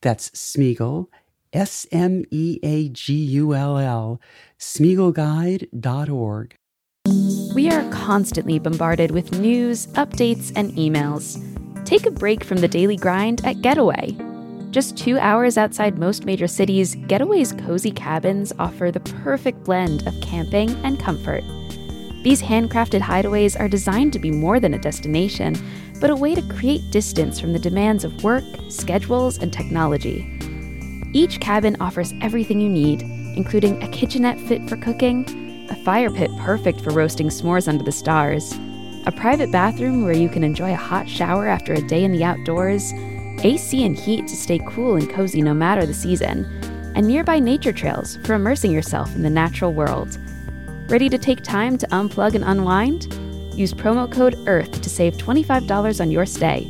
[0.02, 1.06] That's Smeagull,
[1.54, 4.20] S M E A G U L L,
[4.58, 6.59] SmeagullGuide.org.
[7.56, 11.44] We are constantly bombarded with news, updates, and emails.
[11.84, 14.16] Take a break from the daily grind at Getaway.
[14.70, 20.22] Just two hours outside most major cities, Getaway's cozy cabins offer the perfect blend of
[20.22, 21.44] camping and comfort.
[22.24, 25.56] These handcrafted hideaways are designed to be more than a destination,
[26.00, 30.32] but a way to create distance from the demands of work, schedules, and technology.
[31.14, 33.02] Each cabin offers everything you need,
[33.36, 37.92] including a kitchenette fit for cooking, a fire pit perfect for roasting s'mores under the
[37.92, 38.54] stars,
[39.06, 42.24] a private bathroom where you can enjoy a hot shower after a day in the
[42.24, 42.92] outdoors,
[43.44, 46.46] AC and heat to stay cool and cozy no matter the season,
[46.96, 50.18] and nearby nature trails for immersing yourself in the natural world.
[50.90, 53.14] Ready to take time to unplug and unwind?
[53.54, 56.66] Use promo code EARTH to save $25 on your stay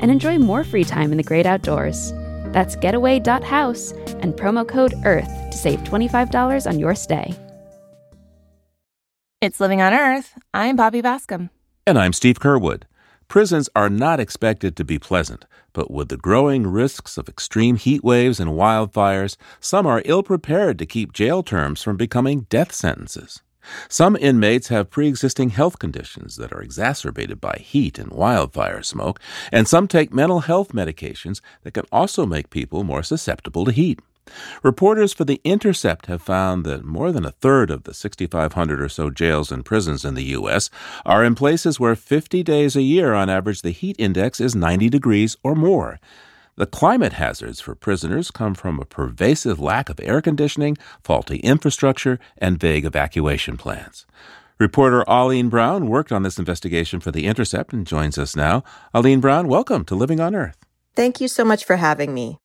[0.00, 2.12] and enjoy more free time in the great outdoors.
[2.52, 7.34] That's getaway.house and promo code EARTH to save $25 on your stay.
[9.44, 10.38] It's Living on Earth.
[10.54, 11.50] I'm Bobby Bascomb.
[11.86, 12.84] And I'm Steve Curwood.
[13.28, 18.02] Prisons are not expected to be pleasant, but with the growing risks of extreme heat
[18.02, 23.42] waves and wildfires, some are ill prepared to keep jail terms from becoming death sentences.
[23.90, 29.20] Some inmates have pre existing health conditions that are exacerbated by heat and wildfire smoke,
[29.52, 34.00] and some take mental health medications that can also make people more susceptible to heat.
[34.62, 38.88] Reporters for The Intercept have found that more than a third of the 6,500 or
[38.88, 40.70] so jails and prisons in the U.S.
[41.04, 44.88] are in places where 50 days a year on average the heat index is 90
[44.88, 46.00] degrees or more.
[46.56, 52.20] The climate hazards for prisoners come from a pervasive lack of air conditioning, faulty infrastructure,
[52.38, 54.06] and vague evacuation plans.
[54.58, 58.62] Reporter Alleen Brown worked on this investigation for The Intercept and joins us now.
[58.94, 60.64] Alleen Brown, welcome to Living on Earth.
[60.94, 62.38] Thank you so much for having me.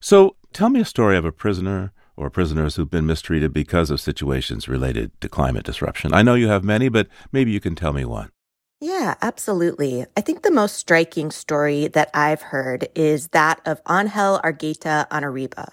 [0.00, 4.00] So, tell me a story of a prisoner or prisoners who've been mistreated because of
[4.00, 6.12] situations related to climate disruption.
[6.12, 8.30] I know you have many, but maybe you can tell me one.
[8.80, 10.06] Yeah, absolutely.
[10.16, 15.70] I think the most striking story that I've heard is that of Angel Argueta Anariba.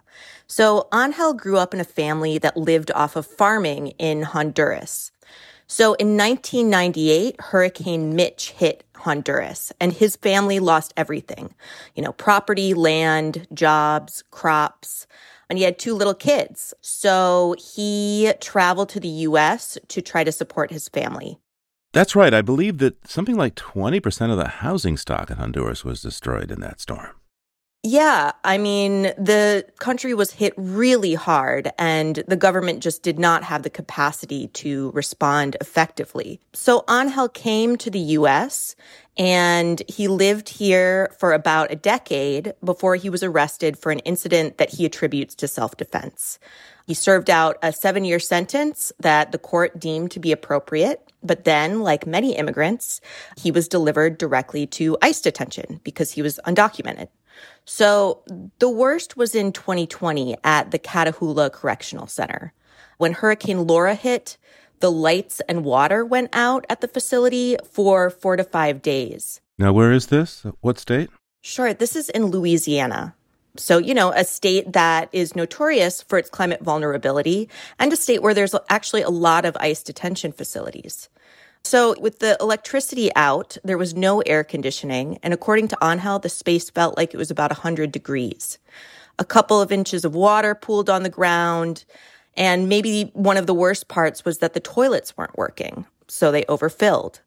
[0.48, 5.12] So Angel grew up in a family that lived off of farming in Honduras.
[5.68, 11.54] So in 1998, Hurricane Mitch hit Honduras and his family lost everything.
[11.96, 15.08] You know, property, land, jobs, crops
[15.50, 16.74] and he had two little kids.
[16.82, 21.40] So he traveled to the US to try to support his family.
[21.94, 22.34] That's right.
[22.34, 26.60] I believe that something like 20% of the housing stock in Honduras was destroyed in
[26.60, 27.12] that storm.
[27.88, 33.44] Yeah, I mean, the country was hit really hard and the government just did not
[33.44, 36.40] have the capacity to respond effectively.
[36.52, 38.76] So Angel came to the US
[39.18, 44.58] and he lived here for about a decade before he was arrested for an incident
[44.58, 46.40] that he attributes to self-defense.
[46.88, 51.12] He served out a seven year sentence that the court deemed to be appropriate.
[51.22, 53.00] But then, like many immigrants,
[53.38, 57.10] he was delivered directly to ICE detention because he was undocumented.
[57.66, 58.22] So
[58.60, 62.54] the worst was in 2020 at the Catahoula Correctional Center.
[62.98, 64.38] When Hurricane Laura hit,
[64.80, 69.42] the lights and water went out at the facility for four to five days.
[69.58, 70.46] Now, where is this?
[70.62, 71.10] What state?
[71.42, 71.74] Sure.
[71.74, 73.16] This is in Louisiana.
[73.58, 78.22] So, you know, a state that is notorious for its climate vulnerability and a state
[78.22, 81.10] where there's actually a lot of ICE detention facilities.
[81.66, 85.18] So, with the electricity out, there was no air conditioning.
[85.24, 88.60] And according to Angel, the space felt like it was about 100 degrees.
[89.18, 91.84] A couple of inches of water pooled on the ground.
[92.38, 95.88] And maybe one of the worst parts was that the toilets weren't working.
[96.08, 97.22] So they overfilled.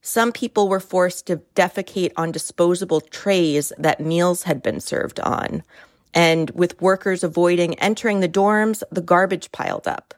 [0.00, 5.62] Some people were forced to defecate on disposable trays that meals had been served on.
[6.12, 10.12] And with workers avoiding entering the dorms, the garbage piled up.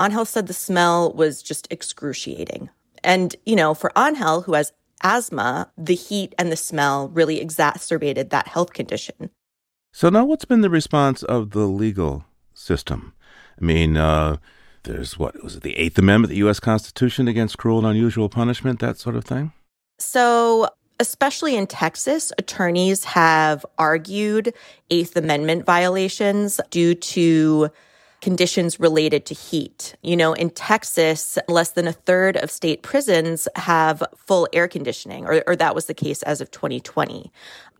[0.00, 2.68] Angel said the smell was just excruciating.
[3.06, 8.30] And, you know, for Angel, who has asthma, the heat and the smell really exacerbated
[8.30, 9.30] that health condition.
[9.92, 13.14] So now what's been the response of the legal system?
[13.60, 14.38] I mean, uh,
[14.82, 16.58] there's what was it, the Eighth Amendment, the U.S.
[16.58, 19.52] Constitution against cruel and unusual punishment, that sort of thing?
[19.98, 24.52] So, especially in Texas, attorneys have argued
[24.90, 27.70] Eighth Amendment violations due to
[28.26, 29.94] conditions related to heat.
[30.02, 35.26] You know, in Texas, less than a third of state prisons have full air conditioning,
[35.26, 37.30] or, or that was the case as of 2020.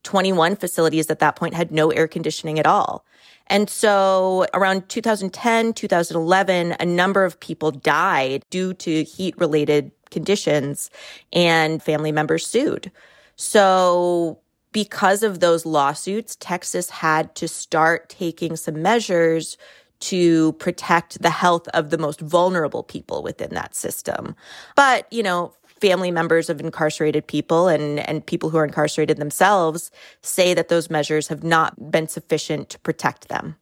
[0.05, 3.05] 21 facilities at that point had no air conditioning at all.
[3.49, 10.91] And so around 2010, 2011, a number of people died due to heat related conditions
[11.33, 12.93] and family members sued.
[13.35, 14.39] So
[14.71, 19.59] because of those lawsuits, Texas had to start taking some measures
[20.01, 24.35] to protect the health of the most vulnerable people within that system.
[24.75, 29.91] But, you know, family members of incarcerated people and, and people who are incarcerated themselves
[30.23, 33.57] say that those measures have not been sufficient to protect them.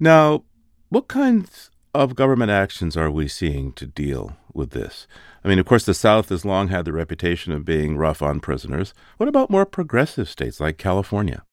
[0.00, 0.44] Now,
[0.88, 5.06] what kinds of government actions are we seeing to deal with this?
[5.44, 8.40] I mean, of course, the South has long had the reputation of being rough on
[8.40, 8.94] prisoners.
[9.18, 11.44] What about more progressive states like California?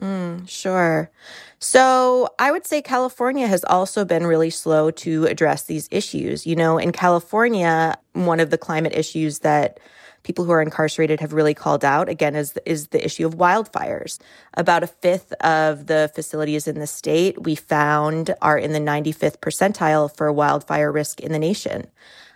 [0.00, 1.10] Mm, sure.
[1.58, 6.46] So I would say California has also been really slow to address these issues.
[6.46, 9.80] You know, in California, one of the climate issues that
[10.22, 14.18] people who are incarcerated have really called out again is is the issue of wildfires.
[14.54, 19.38] About a fifth of the facilities in the state we found are in the 95th
[19.38, 21.88] percentile for wildfire risk in the nation.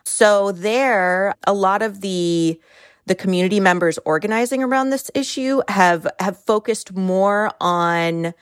[0.05, 2.61] So there, a lot of the
[3.07, 8.35] the community members organizing around this issue have have focused more on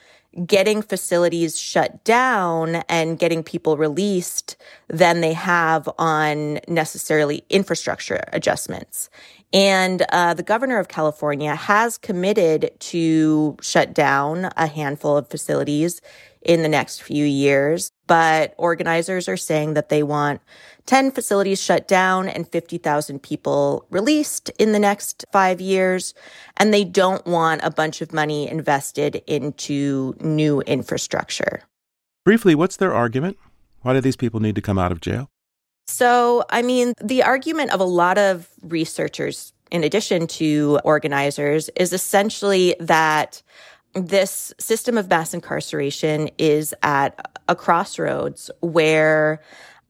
[0.46, 4.56] getting facilities shut down and getting people released
[4.88, 9.10] than they have on necessarily infrastructure adjustments.
[9.52, 16.00] And uh, the governor of California has committed to shut down a handful of facilities
[16.42, 17.90] in the next few years.
[18.06, 20.40] But organizers are saying that they want
[20.86, 26.14] 10 facilities shut down and 50,000 people released in the next five years.
[26.56, 31.62] And they don't want a bunch of money invested into new infrastructure.
[32.24, 33.38] Briefly, what's their argument?
[33.82, 35.30] Why do these people need to come out of jail?
[35.86, 41.92] So, I mean, the argument of a lot of researchers, in addition to organizers, is
[41.92, 43.42] essentially that
[43.94, 49.40] this system of mass incarceration is at a crossroads where,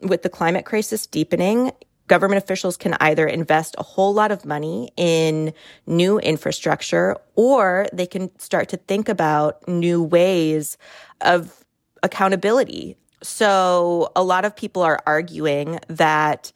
[0.00, 1.72] with the climate crisis deepening,
[2.06, 5.52] government officials can either invest a whole lot of money in
[5.86, 10.76] new infrastructure or they can start to think about new ways
[11.20, 11.64] of
[12.02, 12.96] accountability.
[13.22, 16.52] So, a lot of people are arguing that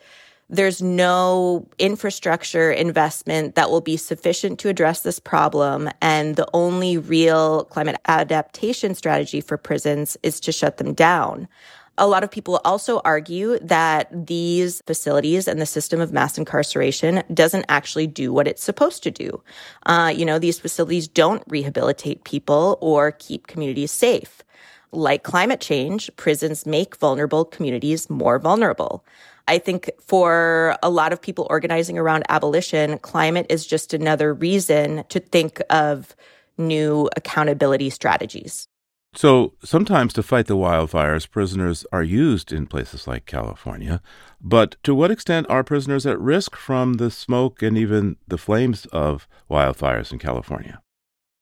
[0.50, 5.88] there's no infrastructure investment that will be sufficient to address this problem.
[6.02, 11.48] And the only real climate adaptation strategy for prisons is to shut them down.
[11.96, 17.22] A lot of people also argue that these facilities and the system of mass incarceration
[17.32, 19.40] doesn't actually do what it's supposed to do.
[19.86, 24.42] Uh, you know, these facilities don't rehabilitate people or keep communities safe.
[24.90, 29.04] Like climate change, prisons make vulnerable communities more vulnerable.
[29.46, 35.04] I think for a lot of people organizing around abolition, climate is just another reason
[35.10, 36.16] to think of
[36.56, 38.68] new accountability strategies.
[39.16, 44.02] So sometimes to fight the wildfires, prisoners are used in places like California.
[44.40, 48.86] But to what extent are prisoners at risk from the smoke and even the flames
[48.86, 50.80] of wildfires in California?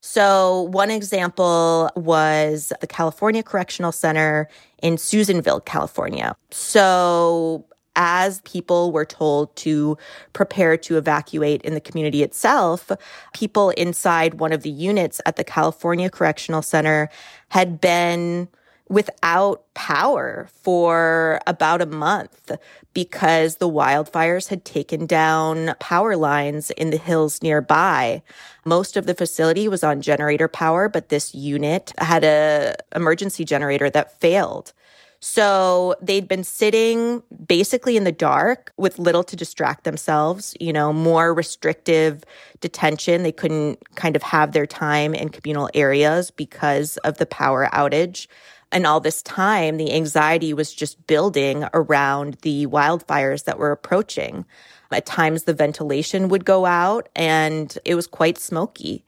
[0.05, 4.49] So, one example was the California Correctional Center
[4.83, 6.35] in Susanville, California.
[6.51, 7.67] So,
[7.97, 9.97] as people were told to
[10.33, 12.91] prepare to evacuate in the community itself,
[13.35, 17.09] people inside one of the units at the California Correctional Center
[17.49, 18.49] had been
[18.89, 22.53] without power for about a month
[22.93, 28.23] because the wildfires had taken down power lines in the hills nearby.
[28.67, 33.89] Most of the facility was on generator power, but this unit had a emergency generator
[33.89, 34.75] that failed.
[35.25, 40.93] So they'd been sitting basically in the dark with little to distract themselves, you know,
[40.93, 42.25] more restrictive
[42.61, 43.23] detention.
[43.23, 48.27] They couldn't kind of have their time in communal areas because of the power outage.
[48.73, 54.45] And all this time, the anxiety was just building around the wildfires that were approaching.
[54.91, 59.05] At times, the ventilation would go out and it was quite smoky.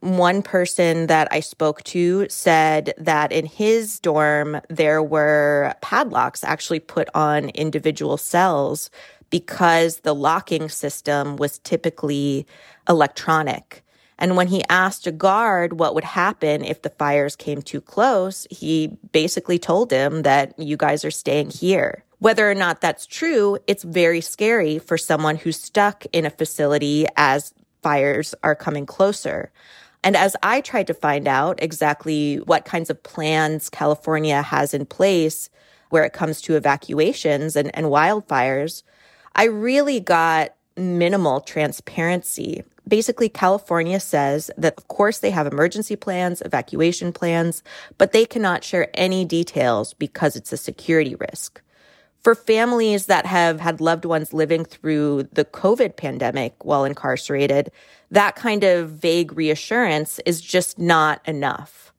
[0.00, 6.80] One person that I spoke to said that in his dorm, there were padlocks actually
[6.80, 8.90] put on individual cells
[9.30, 12.46] because the locking system was typically
[12.88, 13.84] electronic.
[14.20, 18.46] And when he asked a guard what would happen if the fires came too close,
[18.50, 22.04] he basically told him that you guys are staying here.
[22.18, 27.06] Whether or not that's true, it's very scary for someone who's stuck in a facility
[27.16, 29.52] as fires are coming closer.
[30.04, 34.86] And as I tried to find out exactly what kinds of plans California has in
[34.86, 35.50] place
[35.90, 38.82] where it comes to evacuations and, and wildfires,
[39.34, 42.62] I really got minimal transparency.
[42.86, 47.62] Basically, California says that, of course, they have emergency plans, evacuation plans,
[47.98, 51.60] but they cannot share any details because it's a security risk.
[52.22, 57.70] For families that have had loved ones living through the COVID pandemic while incarcerated,
[58.10, 61.92] that kind of vague reassurance is just not enough.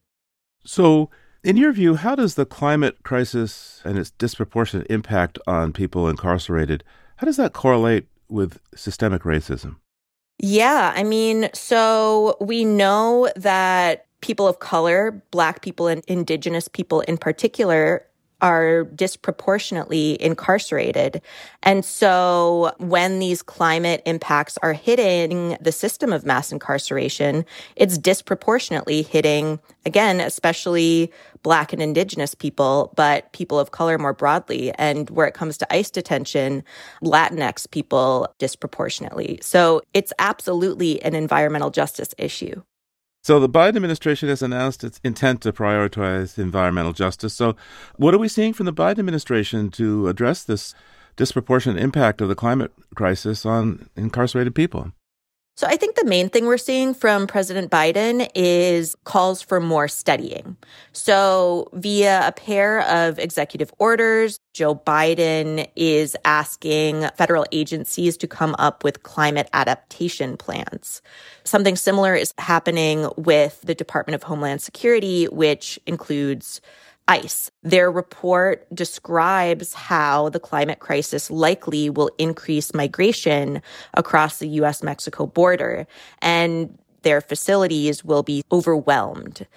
[0.65, 1.09] So,
[1.43, 6.84] in your view, how does the climate crisis and its disproportionate impact on people incarcerated,
[7.15, 9.78] how does that correlate with systemic racism?
[10.38, 17.01] Yeah, I mean, so we know that people of color, Black people and Indigenous people
[17.01, 18.05] in particular,
[18.42, 21.22] are disproportionately incarcerated.
[21.64, 29.02] And so when these climate impacts are hitting the system of mass incarceration, it's disproportionately
[29.02, 31.12] hitting, again, especially
[31.44, 34.72] Black and Indigenous people, but people of color more broadly.
[34.78, 36.64] And where it comes to ICE detention,
[37.04, 39.40] Latinx people disproportionately.
[39.42, 42.62] So it's absolutely an environmental justice issue.
[43.22, 47.34] So the Biden administration has announced its intent to prioritize environmental justice.
[47.34, 47.55] So
[47.97, 50.74] what are we seeing from the Biden administration to address this
[51.15, 54.93] disproportionate impact of the climate crisis on incarcerated people?
[55.60, 59.89] So I think the main thing we're seeing from President Biden is calls for more
[59.89, 60.55] studying.
[60.93, 68.55] So via a pair of executive orders, Joe Biden is asking federal agencies to come
[68.57, 71.01] up with climate adaptation plans.
[71.43, 76.62] Something similar is happening with the Department of Homeland Security, which includes
[77.10, 77.49] ICE.
[77.64, 83.64] Their report describes how the climate crisis likely will increase migration
[83.95, 85.88] across the US Mexico border
[86.22, 89.47] and their facilities will be overwhelmed.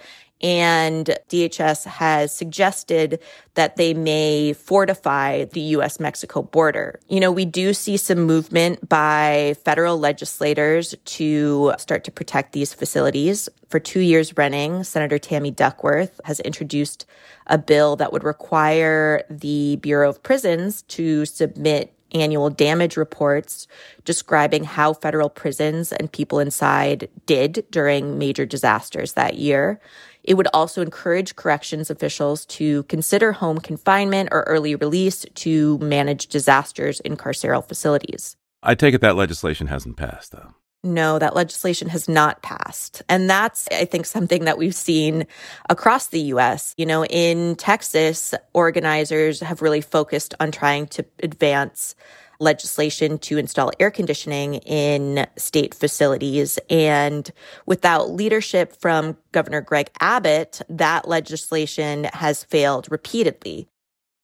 [0.43, 3.19] And DHS has suggested
[3.53, 6.99] that they may fortify the US Mexico border.
[7.07, 12.73] You know, we do see some movement by federal legislators to start to protect these
[12.73, 13.47] facilities.
[13.69, 17.05] For two years running, Senator Tammy Duckworth has introduced
[17.47, 23.67] a bill that would require the Bureau of Prisons to submit annual damage reports
[24.05, 29.79] describing how federal prisons and people inside did during major disasters that year.
[30.23, 36.27] It would also encourage corrections officials to consider home confinement or early release to manage
[36.27, 38.35] disasters in carceral facilities.
[38.61, 40.53] I take it that legislation hasn't passed, though.
[40.85, 43.03] No, that legislation has not passed.
[43.07, 45.25] And that's, I think, something that we've seen
[45.69, 46.73] across the US.
[46.77, 51.95] You know, in Texas, organizers have really focused on trying to advance
[52.43, 56.59] legislation to install air conditioning in state facilities.
[56.69, 57.31] And
[57.65, 63.67] without leadership from Governor Greg Abbott, that legislation has failed repeatedly.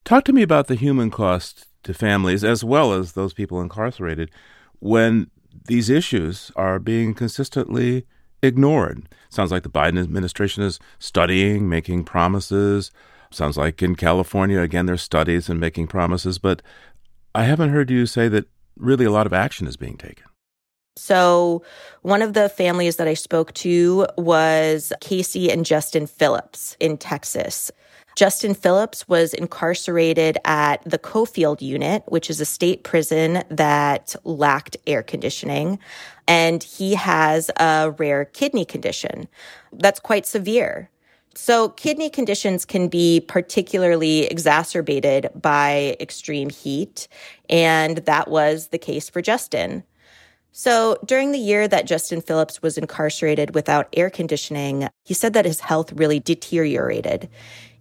[0.06, 4.30] Talk to me about the human cost to families as well as those people incarcerated
[4.80, 5.30] when
[5.66, 8.06] these issues are being consistently
[8.42, 9.08] ignored.
[9.30, 12.92] Sounds like the Biden administration is studying, making promises.
[13.32, 16.62] Sounds like in California, again, there's studies and making promises, but
[17.36, 20.26] I haven't heard you say that really a lot of action is being taken.
[20.98, 21.64] So,
[22.02, 27.72] one of the families that I spoke to was Casey and Justin Phillips in Texas.
[28.16, 34.76] Justin Phillips was incarcerated at the Coffield unit, which is a state prison that lacked
[34.88, 35.80] air conditioning.
[36.28, 39.30] And he has a rare kidney condition
[39.72, 40.90] that's quite severe.
[41.36, 47.08] So, kidney conditions can be particularly exacerbated by extreme heat,
[47.50, 49.84] and that was the case for Justin.
[50.52, 55.46] So, during the year that Justin Phillips was incarcerated without air conditioning, he said that
[55.46, 57.30] his health really deteriorated.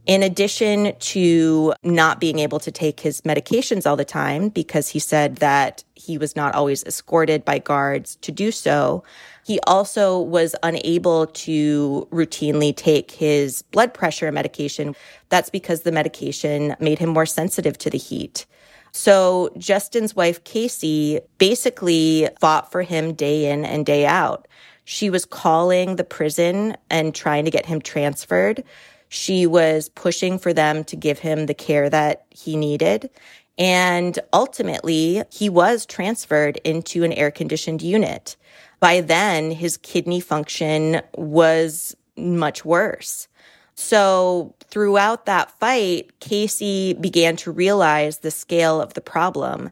[0.06, 4.98] In addition to not being able to take his medications all the time, because he
[4.98, 9.02] said that he was not always escorted by guards to do so,
[9.48, 14.94] he also was unable to routinely take his blood pressure medication.
[15.30, 18.44] That's because the medication made him more sensitive to the heat.
[18.92, 24.46] So Justin's wife, Casey, basically fought for him day in and day out.
[24.84, 28.62] She was calling the prison and trying to get him transferred.
[29.08, 33.08] She was pushing for them to give him the care that he needed.
[33.56, 38.36] And ultimately, he was transferred into an air conditioned unit.
[38.80, 43.28] By then, his kidney function was much worse.
[43.74, 49.70] So throughout that fight, Casey began to realize the scale of the problem.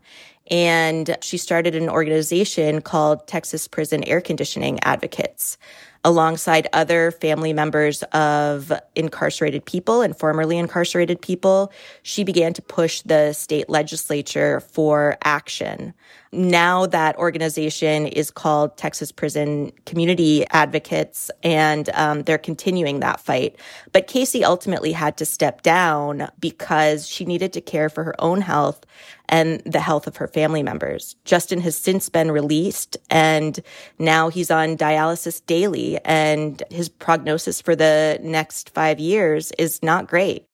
[0.48, 5.58] And she started an organization called Texas Prison Air Conditioning Advocates
[6.06, 11.72] alongside other family members of incarcerated people and formerly incarcerated people,
[12.04, 15.92] she began to push the state legislature for action.
[16.32, 23.56] Now that organization is called Texas Prison Community Advocates, and um, they're continuing that fight.
[23.92, 28.40] But Casey ultimately had to step down because she needed to care for her own
[28.40, 28.84] health
[29.28, 31.16] and the health of her family members.
[31.24, 33.60] Justin has since been released and
[33.98, 40.06] now he's on dialysis daily and his prognosis for the next five years is not
[40.06, 40.46] great.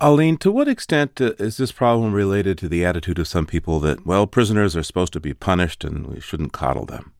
[0.00, 3.80] Alleen, to what extent uh, is this problem related to the attitude of some people
[3.80, 7.12] that, well, prisoners are supposed to be punished and we shouldn't coddle them?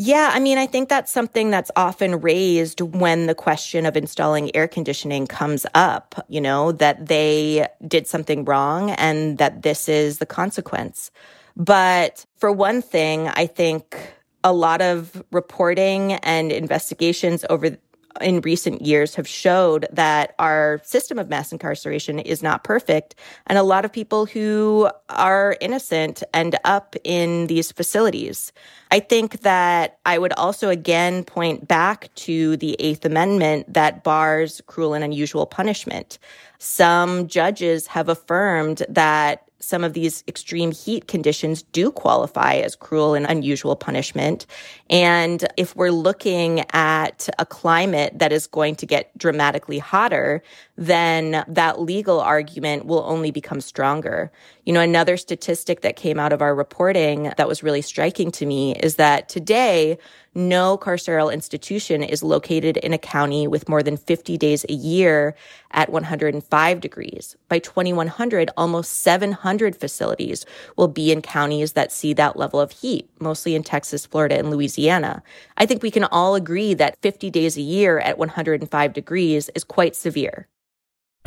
[0.00, 4.54] Yeah, I mean, I think that's something that's often raised when the question of installing
[4.54, 10.18] air conditioning comes up, you know, that they did something wrong and that this is
[10.18, 11.10] the consequence.
[11.56, 13.96] But for one thing, I think
[14.44, 17.76] a lot of reporting and investigations over
[18.20, 23.14] in recent years have showed that our system of mass incarceration is not perfect.
[23.46, 28.52] And a lot of people who are innocent end up in these facilities.
[28.90, 34.60] I think that I would also again point back to the Eighth Amendment that bars
[34.66, 36.18] cruel and unusual punishment.
[36.58, 43.14] Some judges have affirmed that some of these extreme heat conditions do qualify as cruel
[43.14, 44.46] and unusual punishment.
[44.88, 50.42] And if we're looking at a climate that is going to get dramatically hotter,
[50.76, 54.30] then that legal argument will only become stronger.
[54.64, 58.46] You know, another statistic that came out of our reporting that was really striking to
[58.46, 59.98] me is that today,
[60.38, 65.34] no carceral institution is located in a county with more than 50 days a year
[65.72, 67.36] at 105 degrees.
[67.48, 73.10] By 2100, almost 700 facilities will be in counties that see that level of heat,
[73.18, 75.22] mostly in Texas, Florida, and Louisiana.
[75.56, 79.64] I think we can all agree that 50 days a year at 105 degrees is
[79.64, 80.46] quite severe.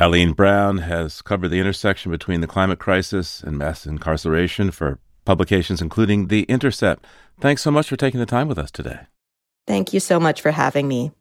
[0.00, 5.80] Alleen Brown has covered the intersection between the climate crisis and mass incarceration for publications
[5.80, 7.04] including The Intercept.
[7.40, 9.00] Thanks so much for taking the time with us today.
[9.66, 11.12] Thank you so much for having me.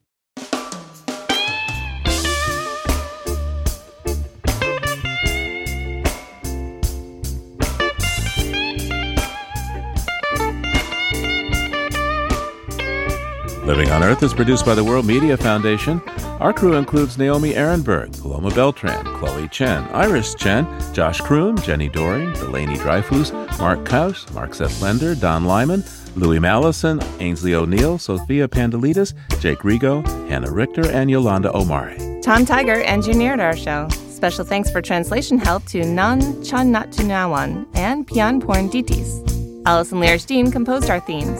[13.71, 16.01] Living on Earth is produced by the World Media Foundation.
[16.41, 22.33] Our crew includes Naomi Arenberg, Paloma Beltran, Chloe Chen, Iris Chen, Josh Croom, Jenni Doering,
[22.33, 25.85] Delaney Dreyfus, Mark Kaus, Mark Seth Lender, Don Lyman,
[26.17, 32.19] Louis Mallison, Aynsley O'Neill, Sophia Pandelidis, Jake Rego, Hannah Richter, and Yolanda Omari.
[32.21, 33.87] Tom Tiger engineered our show.
[34.09, 39.65] Special thanks for translation help to Nan Chanatunawan and Pian Pornditis.
[39.65, 41.39] Allison Lirish Dean composed our themes.